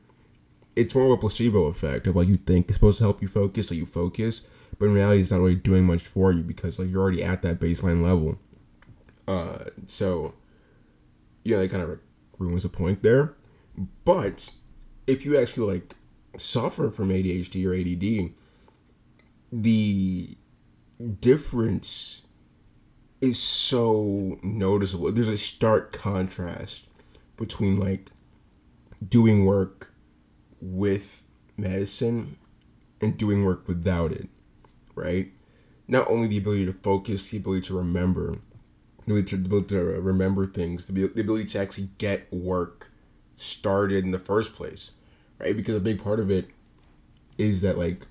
it's 0.75 0.95
more 0.95 1.05
of 1.05 1.11
a 1.11 1.17
placebo 1.17 1.65
effect 1.65 2.07
of 2.07 2.15
like 2.15 2.27
you 2.27 2.37
think 2.37 2.65
it's 2.65 2.75
supposed 2.75 2.97
to 2.99 3.03
help 3.03 3.21
you 3.21 3.27
focus, 3.27 3.67
so 3.67 3.75
you 3.75 3.85
focus, 3.85 4.47
but 4.79 4.85
in 4.85 4.93
reality, 4.93 5.21
it's 5.21 5.31
not 5.31 5.39
really 5.39 5.55
doing 5.55 5.85
much 5.85 6.07
for 6.07 6.31
you 6.31 6.43
because 6.43 6.79
like 6.79 6.89
you're 6.89 7.01
already 7.01 7.23
at 7.23 7.41
that 7.41 7.59
baseline 7.59 8.03
level. 8.03 8.39
Uh, 9.27 9.65
so 9.85 10.33
yeah, 11.43 11.57
that 11.57 11.71
kind 11.71 11.83
of 11.83 11.89
like 11.89 11.99
ruins 12.39 12.63
the 12.63 12.69
point 12.69 13.03
there. 13.03 13.35
But 14.05 14.53
if 15.07 15.25
you 15.25 15.37
actually 15.37 15.73
like 15.73 15.93
suffer 16.37 16.89
from 16.89 17.09
ADHD 17.09 17.65
or 17.65 17.73
ADD, 17.73 18.33
the 19.51 20.35
difference 21.19 22.27
is 23.21 23.39
so 23.39 24.39
noticeable. 24.41 25.11
There's 25.11 25.27
a 25.27 25.37
stark 25.37 25.91
contrast 25.91 26.87
between 27.37 27.79
like 27.79 28.09
doing 29.07 29.45
work 29.45 29.90
with 30.61 31.25
medicine 31.57 32.37
and 33.01 33.17
doing 33.17 33.43
work 33.43 33.67
without 33.67 34.11
it, 34.11 34.29
right? 34.95 35.31
Not 35.87 36.07
only 36.09 36.27
the 36.27 36.37
ability 36.37 36.65
to 36.67 36.73
focus, 36.73 37.29
the 37.31 37.37
ability 37.37 37.67
to 37.67 37.77
remember, 37.77 38.35
the 39.05 39.13
ability 39.13 39.25
to, 39.27 39.37
the 39.37 39.45
ability 39.45 39.67
to 39.69 40.01
remember 40.01 40.45
things, 40.45 40.87
the, 40.87 41.07
the 41.07 41.21
ability 41.21 41.45
to 41.45 41.59
actually 41.59 41.89
get 41.97 42.31
work 42.31 42.89
started 43.35 44.03
in 44.03 44.11
the 44.11 44.19
first 44.19 44.55
place, 44.55 44.93
right? 45.39 45.55
Because 45.55 45.75
a 45.75 45.79
big 45.79 46.01
part 46.01 46.19
of 46.19 46.29
it 46.29 46.47
is 47.37 47.61
that, 47.61 47.77
like, 47.77 48.05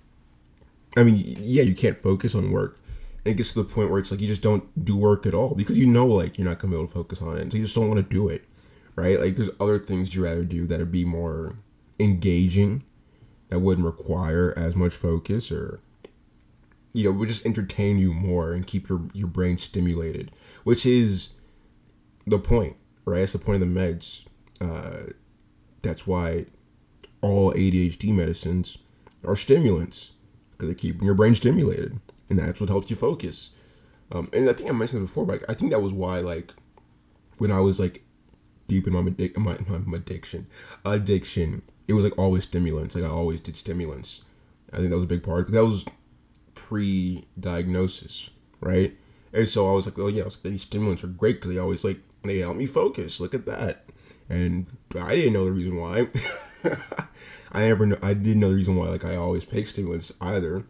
I 0.97 1.05
mean, 1.05 1.15
yeah, 1.17 1.63
you 1.63 1.75
can't 1.75 1.97
focus 1.97 2.35
on 2.35 2.51
work. 2.51 2.79
And 3.25 3.35
it 3.35 3.37
gets 3.37 3.53
to 3.53 3.63
the 3.63 3.69
point 3.69 3.91
where 3.91 4.01
it's 4.01 4.11
like 4.11 4.21
you 4.21 4.27
just 4.27 4.43
don't 4.43 4.85
do 4.85 4.97
work 4.97 5.27
at 5.27 5.35
all 5.35 5.55
because 5.55 5.79
you 5.79 5.87
know, 5.87 6.07
like, 6.07 6.39
you're 6.39 6.49
not 6.49 6.59
going 6.59 6.73
to 6.73 6.77
be 6.77 6.83
able 6.83 6.89
to 6.89 6.95
focus 6.95 7.23
on 7.23 7.37
it. 7.37 7.53
So 7.53 7.59
you 7.59 7.65
just 7.65 7.77
don't 7.77 7.89
want 7.89 7.99
to 7.99 8.15
do 8.15 8.29
it, 8.29 8.45
right? 8.97 9.21
Like, 9.21 9.37
there's 9.37 9.51
other 9.61 9.79
things 9.79 10.15
you'd 10.15 10.25
rather 10.25 10.45
do 10.45 10.67
that 10.67 10.81
would 10.81 10.91
be 10.91 11.05
more 11.05 11.55
engaging 12.01 12.83
that 13.49 13.61
wouldn't 13.61 13.87
require 13.87 14.55
as 14.57 14.75
much 14.75 14.95
focus 14.95 15.53
or 15.53 15.81
you 16.95 17.05
know 17.05 17.13
would 17.13 17.29
just 17.29 17.47
entertain 17.47 17.99
you 17.99 18.13
more 18.13 18.53
and 18.53 18.67
keep 18.67 18.89
your 18.89 19.03
your 19.15 19.29
brain 19.29 19.57
stimulated 19.57 20.31
which 20.65 20.85
is 20.87 21.41
the 22.27 22.39
point 22.39 22.77
right? 23.11 23.19
That's 23.19 23.33
the 23.33 23.39
point 23.39 23.63
of 23.63 23.69
the 23.69 23.81
meds. 23.81 24.27
Uh, 24.61 25.13
that's 25.83 26.07
why 26.07 26.47
all 27.23 27.53
adhd 27.53 28.15
medicines 28.15 28.79
are 29.27 29.37
stimulants 29.37 30.13
because 30.53 30.69
they're 30.69 30.75
keeping 30.75 31.05
your 31.05 31.15
brain 31.15 31.35
stimulated 31.35 31.99
and 32.29 32.39
that's 32.39 32.61
what 32.61 32.71
helps 32.71 32.91
you 32.91 32.97
focus. 32.97 33.57
Um, 34.13 34.29
and 34.33 34.51
i 34.51 34.53
think 34.53 34.69
i 34.69 34.73
mentioned 34.73 35.03
it 35.03 35.07
before 35.07 35.25
but 35.25 35.43
i 35.49 35.55
think 35.55 35.71
that 35.71 35.81
was 35.81 35.93
why 35.93 36.19
like 36.19 36.53
when 37.39 37.53
i 37.53 37.61
was 37.61 37.79
like 37.79 38.03
deep 38.67 38.87
in 38.89 38.93
my, 38.93 39.03
my, 39.03 39.79
my 39.79 39.97
addiction 39.97 40.49
addiction 40.85 41.63
it 41.91 41.95
was 41.95 42.05
like 42.05 42.17
always 42.17 42.45
stimulants. 42.45 42.95
Like 42.95 43.05
I 43.05 43.09
always 43.09 43.41
did 43.41 43.57
stimulants. 43.57 44.25
I 44.73 44.77
think 44.77 44.91
that 44.91 44.97
was 44.97 45.05
a 45.05 45.09
big 45.09 45.25
part. 45.25 45.51
That 45.51 45.65
was 45.65 45.85
pre-diagnosis, 46.55 48.31
right? 48.61 48.97
And 49.33 49.49
so 49.49 49.69
I 49.69 49.75
was 49.75 49.87
like, 49.87 49.99
oh 49.99 50.07
yeah, 50.07 50.23
these 50.45 50.63
stimulants 50.63 51.03
are 51.03 51.09
great 51.09 51.37
because 51.37 51.51
they 51.51 51.59
always 51.59 51.85
like 51.85 51.99
they 52.23 52.39
help 52.39 52.57
me 52.57 52.67
focus. 52.67 53.21
Look 53.21 53.35
at 53.35 53.47
that. 53.47 53.87
And 54.29 54.67
I 55.01 55.17
didn't 55.17 55.33
know 55.33 55.45
the 55.45 55.53
reason 55.53 55.77
why. 55.77 56.07
I 57.53 57.63
never. 57.63 57.99
I 58.05 58.15
didn't 58.15 58.41
know 58.41 58.51
the 58.51 58.57
reason 58.57 58.77
why. 58.77 58.87
Like 58.87 59.05
I 59.05 59.17
always 59.17 59.45
take 59.45 59.67
stimulants 59.67 60.13
either. 60.21 60.65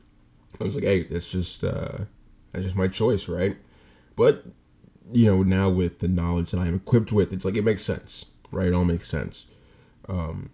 I 0.58 0.64
was 0.64 0.74
like, 0.74 0.84
hey, 0.84 1.02
that's 1.02 1.30
just 1.30 1.62
uh, 1.62 2.04
that's 2.50 2.64
just 2.64 2.76
my 2.76 2.88
choice, 2.88 3.28
right? 3.28 3.58
But 4.16 4.44
you 5.12 5.26
know, 5.26 5.42
now 5.42 5.68
with 5.68 5.98
the 5.98 6.08
knowledge 6.08 6.52
that 6.52 6.60
I 6.60 6.66
am 6.66 6.76
equipped 6.76 7.12
with, 7.12 7.34
it's 7.34 7.44
like 7.44 7.56
it 7.56 7.64
makes 7.64 7.82
sense, 7.82 8.24
right? 8.50 8.68
It 8.68 8.74
all 8.74 8.86
makes 8.86 9.06
sense. 9.06 9.44
Um, 10.08 10.48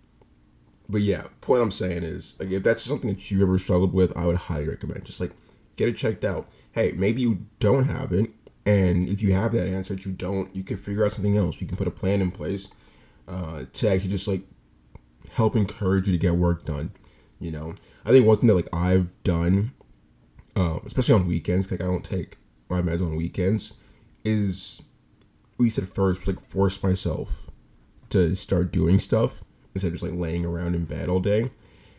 but 0.88 1.00
yeah, 1.00 1.24
point 1.40 1.62
I'm 1.62 1.70
saying 1.70 2.02
is 2.02 2.38
like 2.38 2.50
if 2.50 2.62
that's 2.62 2.82
something 2.82 3.10
that 3.10 3.30
you 3.30 3.42
ever 3.42 3.58
struggled 3.58 3.92
with, 3.92 4.16
I 4.16 4.26
would 4.26 4.36
highly 4.36 4.68
recommend 4.68 5.04
just 5.04 5.20
like 5.20 5.32
get 5.76 5.88
it 5.88 5.96
checked 5.96 6.24
out. 6.24 6.48
Hey, 6.72 6.92
maybe 6.96 7.22
you 7.22 7.46
don't 7.58 7.84
have 7.84 8.12
it, 8.12 8.30
and 8.64 9.08
if 9.08 9.22
you 9.22 9.32
have 9.32 9.52
that 9.52 9.68
answer 9.68 9.94
that 9.94 10.06
you 10.06 10.12
don't, 10.12 10.54
you 10.54 10.62
can 10.62 10.76
figure 10.76 11.04
out 11.04 11.12
something 11.12 11.36
else. 11.36 11.60
You 11.60 11.66
can 11.66 11.76
put 11.76 11.88
a 11.88 11.92
plan 11.92 12.20
in 12.20 12.30
place 12.30 12.68
uh, 13.26 13.64
to 13.72 13.88
actually 13.88 14.10
just 14.10 14.28
like 14.28 14.42
help 15.34 15.56
encourage 15.56 16.06
you 16.06 16.12
to 16.12 16.18
get 16.18 16.34
work 16.34 16.62
done. 16.62 16.90
You 17.40 17.50
know, 17.50 17.74
I 18.04 18.10
think 18.10 18.26
one 18.26 18.36
thing 18.38 18.46
that 18.46 18.54
like 18.54 18.72
I've 18.72 19.22
done, 19.24 19.72
uh, 20.54 20.78
especially 20.84 21.16
on 21.16 21.26
weekends, 21.26 21.70
like 21.70 21.80
I 21.80 21.84
don't 21.84 22.04
take 22.04 22.36
my 22.68 22.80
meds 22.80 23.02
on 23.02 23.16
weekends, 23.16 23.80
is 24.24 24.82
at 25.54 25.60
least 25.60 25.78
at 25.78 25.84
first 25.84 26.26
like 26.26 26.40
force 26.40 26.82
myself 26.82 27.50
to 28.10 28.36
start 28.36 28.70
doing 28.72 28.98
stuff 28.98 29.42
instead 29.76 29.88
of 29.88 29.94
just 29.94 30.04
like 30.04 30.18
laying 30.18 30.44
around 30.44 30.74
in 30.74 30.84
bed 30.84 31.08
all 31.08 31.20
day. 31.20 31.50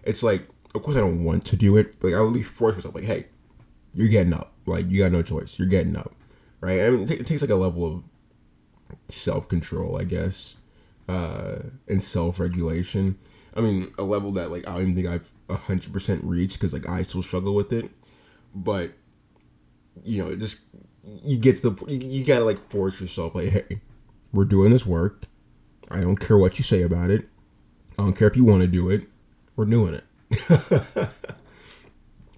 It's 0.03 0.23
like, 0.23 0.47
of 0.75 0.81
course, 0.83 0.97
I 0.97 1.01
don't 1.01 1.23
want 1.23 1.45
to 1.45 1.55
do 1.55 1.77
it. 1.77 1.95
Like, 2.03 2.13
I 2.13 2.21
would 2.21 2.45
force 2.45 2.75
myself, 2.75 2.95
like, 2.95 3.03
hey, 3.03 3.25
you're 3.93 4.07
getting 4.09 4.33
up. 4.33 4.53
Like, 4.65 4.89
you 4.89 4.99
got 4.99 5.11
no 5.11 5.21
choice. 5.21 5.57
You're 5.59 5.67
getting 5.67 5.95
up. 5.95 6.13
Right? 6.59 6.81
I 6.81 6.89
mean, 6.89 7.01
it, 7.01 7.07
t- 7.07 7.15
it 7.15 7.25
takes 7.25 7.41
like 7.41 7.51
a 7.51 7.55
level 7.55 7.85
of 7.85 8.03
self 9.07 9.47
control, 9.47 9.97
I 9.99 10.03
guess, 10.03 10.57
uh, 11.07 11.59
and 11.87 12.01
self 12.01 12.39
regulation. 12.39 13.17
I 13.55 13.61
mean, 13.61 13.91
a 13.97 14.03
level 14.03 14.31
that, 14.33 14.51
like, 14.51 14.67
I 14.67 14.73
don't 14.73 14.81
even 14.81 14.93
think 14.93 15.07
I've 15.07 15.31
100% 15.47 16.19
reached 16.23 16.59
because, 16.59 16.73
like, 16.73 16.87
I 16.87 17.01
still 17.01 17.21
struggle 17.21 17.55
with 17.55 17.73
it. 17.73 17.89
But, 18.53 18.91
you 20.03 20.23
know, 20.23 20.29
it 20.29 20.39
just, 20.39 20.65
you 21.23 21.39
get 21.39 21.57
to 21.57 21.71
the, 21.71 21.93
you 21.93 22.25
gotta, 22.25 22.45
like, 22.45 22.57
force 22.57 23.01
yourself, 23.01 23.35
like, 23.35 23.49
hey, 23.49 23.81
we're 24.31 24.45
doing 24.45 24.71
this 24.71 24.85
work. 24.85 25.23
I 25.89 26.01
don't 26.01 26.19
care 26.19 26.37
what 26.37 26.59
you 26.59 26.63
say 26.63 26.81
about 26.83 27.09
it. 27.09 27.27
I 27.97 28.03
don't 28.03 28.17
care 28.17 28.27
if 28.27 28.35
you 28.35 28.45
want 28.45 28.61
to 28.61 28.67
do 28.67 28.89
it. 28.89 29.07
We're 29.55 29.65
doing 29.65 29.95
it. 29.95 30.03
and 30.49 31.09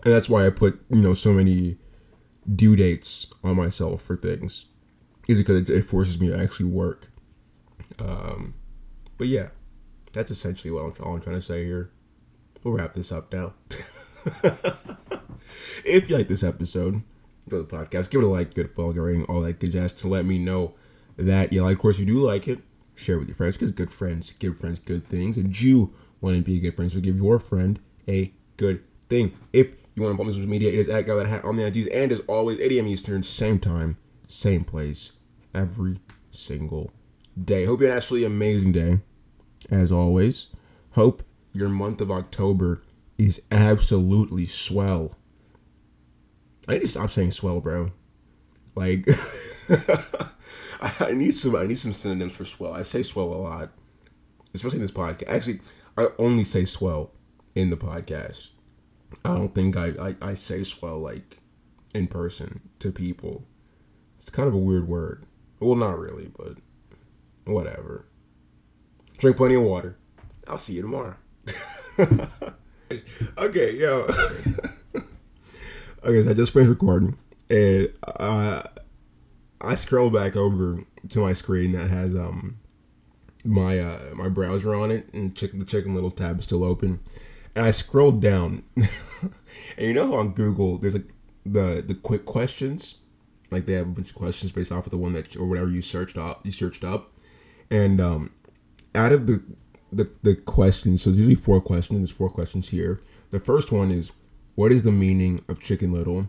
that's 0.04 0.30
why 0.30 0.46
I 0.46 0.50
put, 0.50 0.80
you 0.90 1.02
know, 1.02 1.14
so 1.14 1.34
many 1.34 1.78
due 2.56 2.76
dates 2.76 3.28
on 3.44 3.58
myself 3.58 4.02
for 4.02 4.16
things. 4.16 4.66
Is 5.28 5.38
because 5.38 5.70
it, 5.70 5.82
forces 5.84 6.20
me 6.20 6.30
to 6.30 6.40
actually 6.40 6.72
work. 6.72 7.08
Um, 8.00 8.56
but 9.18 9.28
yeah, 9.28 9.50
that's 10.12 10.32
essentially 10.32 10.72
what 10.72 10.86
I'm, 10.86 11.06
all 11.06 11.16
I'm 11.16 11.22
trying 11.22 11.36
to 11.36 11.42
say 11.42 11.66
here. 11.66 11.92
We'll 12.64 12.74
wrap 12.74 12.94
this 12.94 13.12
up 13.12 13.32
now. 13.32 13.54
if 15.86 16.10
you 16.10 16.18
like 16.18 16.28
this 16.28 16.44
episode, 16.44 17.04
go 17.48 17.62
to 17.62 17.64
the 17.64 17.78
podcast, 17.78 18.10
give 18.10 18.22
it 18.22 18.26
a 18.26 18.28
like, 18.28 18.56
good 18.56 18.74
follow, 18.74 18.92
rating, 18.92 19.26
all 19.26 19.42
that 19.42 19.60
good 19.60 19.72
jazz 19.74 19.94
to 19.94 20.08
let 20.08 20.26
me 20.26 20.40
know 20.40 20.74
that 21.18 21.54
you 21.54 21.62
like. 21.64 21.76
Of 21.76 21.80
course, 21.80 22.00
you 22.00 22.06
do 22.06 22.20
like 22.20 22.48
it, 22.48 22.60
share 23.00 23.18
with 23.18 23.28
your 23.28 23.36
friends 23.36 23.58
because 23.58 23.72
good 23.72 23.92
friends 23.92 24.32
give 24.34 24.58
friends 24.58 24.80
good 24.80 25.06
things, 25.06 25.38
and 25.38 25.60
you 25.60 25.94
want 26.22 26.36
to 26.36 26.44
be 26.44 26.58
a 26.58 26.60
good 26.60 26.76
friend, 26.76 26.92
so 26.92 27.00
give 27.00 27.18
your 27.18 27.40
friend 27.40 27.80
a 28.08 28.32
good 28.58 28.84
thing. 29.08 29.34
If 29.54 29.76
you 29.96 30.04
want 30.04 30.14
to 30.14 30.18
follow 30.18 30.26
me 30.26 30.32
on 30.32 30.34
social 30.34 30.50
media, 30.50 30.70
it 30.70 30.76
is 30.76 30.90
at 30.90 31.06
Guy 31.06 31.16
That 31.16 31.28
Hat 31.28 31.46
on 31.46 31.56
the 31.56 31.64
IGs, 31.64 31.88
and 31.94 32.12
as 32.12 32.20
always, 32.22 32.60
8 32.60 32.72
a.m. 32.74 32.88
Eastern, 32.88 33.24
same 33.24 33.60
time, 33.60 33.96
same 34.28 34.64
place, 34.64 35.14
every 35.54 36.00
single 36.32 36.92
day. 37.38 37.66
Hope 37.66 37.80
you 37.80 37.86
had 37.86 37.94
an 37.94 37.98
absolutely 37.98 38.28
amazing 38.28 38.74
day, 38.74 39.00
as 39.72 39.92
always. 39.92 40.54
Hope 40.92 41.24
your 41.54 41.70
month 41.70 42.02
of 42.02 42.12
October 42.12 42.82
is 43.18 43.42
absolutely 43.52 44.46
swell. 44.46 45.14
I 46.68 46.74
need 46.74 46.82
to 46.82 46.88
stop 46.88 47.10
saying 47.10 47.32
swell, 47.32 47.62
bro. 47.62 47.92
Like. 48.76 49.08
I 51.00 51.12
need 51.12 51.34
some 51.34 51.56
I 51.56 51.66
need 51.66 51.78
some 51.78 51.94
synonyms 51.94 52.36
for 52.36 52.46
swell. 52.46 52.74
I 52.74 52.84
say 52.84 53.04
swell 53.04 53.34
a 53.34 53.36
lot, 53.36 53.70
especially 54.54 54.78
in 54.78 54.84
this 54.84 54.92
podcast. 54.92 55.30
Actually, 55.30 55.60
I 55.98 56.08
only 56.18 56.44
say 56.44 56.66
swell 56.66 57.12
in 57.56 57.70
the 57.70 57.78
podcast. 57.78 58.52
I 59.26 59.36
don't 59.36 59.54
think 59.54 59.76
I, 59.76 59.92
I, 60.00 60.16
I 60.30 60.34
say 60.36 60.64
swell 60.64 61.00
like 61.00 61.40
in 61.94 62.08
person 62.08 62.62
to 62.80 62.92
people. 62.92 63.46
It's 64.18 64.30
kind 64.30 64.48
of 64.48 64.54
a 64.54 64.58
weird 64.58 64.88
word. 64.88 65.26
Well, 65.60 65.76
not 65.76 65.98
really, 65.98 66.32
but 66.38 66.58
whatever. 67.46 68.06
Drink 69.18 69.38
plenty 69.38 69.56
of 69.56 69.64
water. 69.64 69.98
I'll 70.48 70.58
see 70.58 70.74
you 70.74 70.82
tomorrow. 70.82 71.16
okay, 73.38 73.76
yo. 73.76 74.06
Okay, 76.02 76.24
so 76.24 76.30
I 76.30 76.34
just 76.34 76.54
finished 76.54 76.70
recording, 76.70 77.18
and 77.50 77.92
uh, 78.22 78.62
I 79.62 79.76
scroll 79.76 80.10
back 80.10 80.36
over 80.36 80.80
to 81.10 81.20
my 81.20 81.34
screen 81.34 81.72
that 81.74 81.90
has 81.90 82.16
um 82.16 82.60
my 83.44 83.80
uh 83.80 84.00
my 84.16 84.30
browser 84.30 84.74
on 84.76 84.92
it, 84.92 85.14
and 85.14 85.36
chicken 85.36 85.60
the 85.60 85.66
Chicken 85.66 85.94
Little 85.94 86.12
tab 86.12 86.40
is 86.40 86.46
still 86.46 86.64
open, 86.64 87.00
and 87.56 87.66
I 87.66 87.72
scrolled 87.72 88.22
down, 88.22 88.64
and 88.76 89.34
you 89.78 89.94
know 89.94 90.08
how 90.08 90.16
on 90.16 90.34
Google 90.34 90.78
there's 90.78 90.96
like 90.96 91.10
the 91.46 91.84
the 91.86 91.96
quick 91.96 92.26
questions, 92.26 93.02
like 93.52 93.66
they 93.66 93.74
have 93.74 93.88
a 93.88 93.92
bunch 93.92 94.10
of 94.10 94.16
questions 94.16 94.52
based 94.52 94.72
off 94.72 94.86
of 94.86 94.92
the 94.92 94.98
one 94.98 95.14
that 95.14 95.36
or 95.36 95.48
whatever 95.48 95.70
you 95.70 95.82
searched 95.82 96.18
up, 96.18 96.46
you 96.46 96.52
searched 96.52 96.84
up, 96.84 97.12
and 97.70 98.00
um 98.00 98.32
out 98.96 99.12
of 99.12 99.28
the 99.28 99.44
the 99.92 100.10
the 100.24 100.36
questions, 100.36 101.02
so 101.02 101.10
there's 101.10 101.20
usually 101.20 101.36
four 101.36 101.62
questions. 101.62 102.00
There's 102.00 102.12
four 102.12 102.30
questions 102.30 102.70
here. 102.70 103.02
The 103.32 103.40
first 103.40 103.72
one 103.72 103.92
is 103.92 104.12
what 104.56 104.72
is 104.72 104.84
the 104.84 104.92
meaning 104.92 105.44
of 105.48 105.60
Chicken 105.60 105.92
Little? 105.92 106.28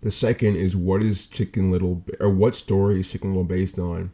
The 0.00 0.10
second 0.10 0.56
is 0.56 0.76
what 0.76 1.02
is 1.02 1.26
Chicken 1.26 1.70
Little 1.70 2.04
or 2.20 2.30
what 2.30 2.54
story 2.54 3.00
is 3.00 3.08
Chicken 3.08 3.30
Little 3.30 3.44
based 3.44 3.78
on? 3.78 4.10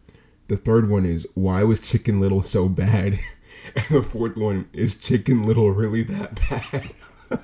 The 0.49 0.57
third 0.57 0.89
one 0.89 1.05
is 1.05 1.27
why 1.35 1.65
was 1.65 1.81
Chicken 1.81 2.21
Little 2.21 2.43
so 2.43 2.69
bad? 2.69 3.19
And 3.77 3.85
the 3.89 4.03
fourth 4.03 4.37
one 4.37 4.69
is 4.75 4.95
Chicken 4.95 5.47
Little 5.47 5.71
really 5.71 6.03
that 6.03 6.35
bad? 6.35 6.91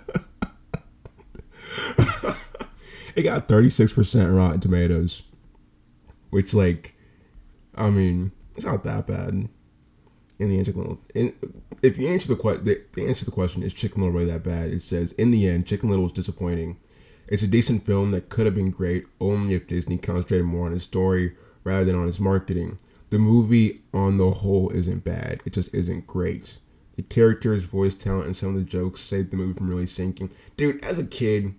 it 3.16 3.22
got 3.22 3.48
36% 3.48 4.36
Rotten 4.36 4.60
Tomatoes, 4.60 5.22
which 6.28 6.52
like 6.52 6.94
I 7.74 7.88
mean, 7.88 8.32
it's 8.54 8.66
not 8.66 8.84
that 8.84 9.06
bad. 9.06 9.48
In 10.38 10.48
the 10.48 10.58
answer, 10.58 10.72
in, 11.14 11.32
if 11.82 11.96
you 11.96 12.08
answer 12.08 12.34
the 12.34 12.40
question, 12.40 12.64
the, 12.64 12.84
the 12.92 13.06
answer 13.06 13.20
to 13.20 13.26
the 13.26 13.34
question 13.34 13.62
is 13.62 13.72
Chicken 13.72 14.02
Little 14.02 14.18
really 14.18 14.30
that 14.30 14.44
bad? 14.44 14.70
It 14.70 14.80
says 14.80 15.12
in 15.12 15.30
the 15.30 15.48
end, 15.48 15.66
Chicken 15.66 15.88
Little 15.88 16.02
was 16.02 16.12
disappointing. 16.12 16.76
It's 17.30 17.44
a 17.44 17.48
decent 17.48 17.86
film 17.86 18.10
that 18.10 18.28
could 18.28 18.44
have 18.44 18.56
been 18.56 18.72
great 18.72 19.06
only 19.20 19.54
if 19.54 19.68
Disney 19.68 19.96
concentrated 19.96 20.44
more 20.46 20.66
on 20.66 20.74
its 20.74 20.82
story 20.82 21.32
rather 21.62 21.84
than 21.84 21.94
on 21.94 22.08
its 22.08 22.18
marketing. 22.18 22.76
The 23.10 23.20
movie 23.20 23.80
on 23.94 24.16
the 24.16 24.30
whole 24.30 24.70
isn't 24.70 25.04
bad. 25.04 25.40
It 25.46 25.52
just 25.52 25.72
isn't 25.72 26.08
great. 26.08 26.58
The 26.96 27.02
characters, 27.02 27.64
voice 27.64 27.94
talent, 27.94 28.26
and 28.26 28.36
some 28.36 28.50
of 28.50 28.56
the 28.56 28.64
jokes 28.64 29.00
saved 29.00 29.30
the 29.30 29.36
movie 29.36 29.54
from 29.54 29.68
really 29.68 29.86
sinking. 29.86 30.30
Dude, 30.56 30.84
as 30.84 30.98
a 30.98 31.06
kid, 31.06 31.54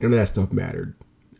none 0.00 0.12
of 0.12 0.18
that 0.18 0.26
stuff 0.26 0.52
mattered. 0.52 0.94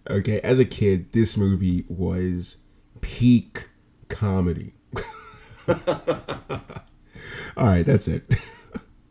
Okay, 0.09 0.41
as 0.41 0.59
a 0.59 0.65
kid, 0.65 1.13
this 1.13 1.37
movie 1.37 1.85
was 1.89 2.65
peak 3.03 3.69
comedy. 4.09 4.73
All 7.57 7.67
right, 7.67 7.85
that's 7.85 8.09
it. 8.09 8.35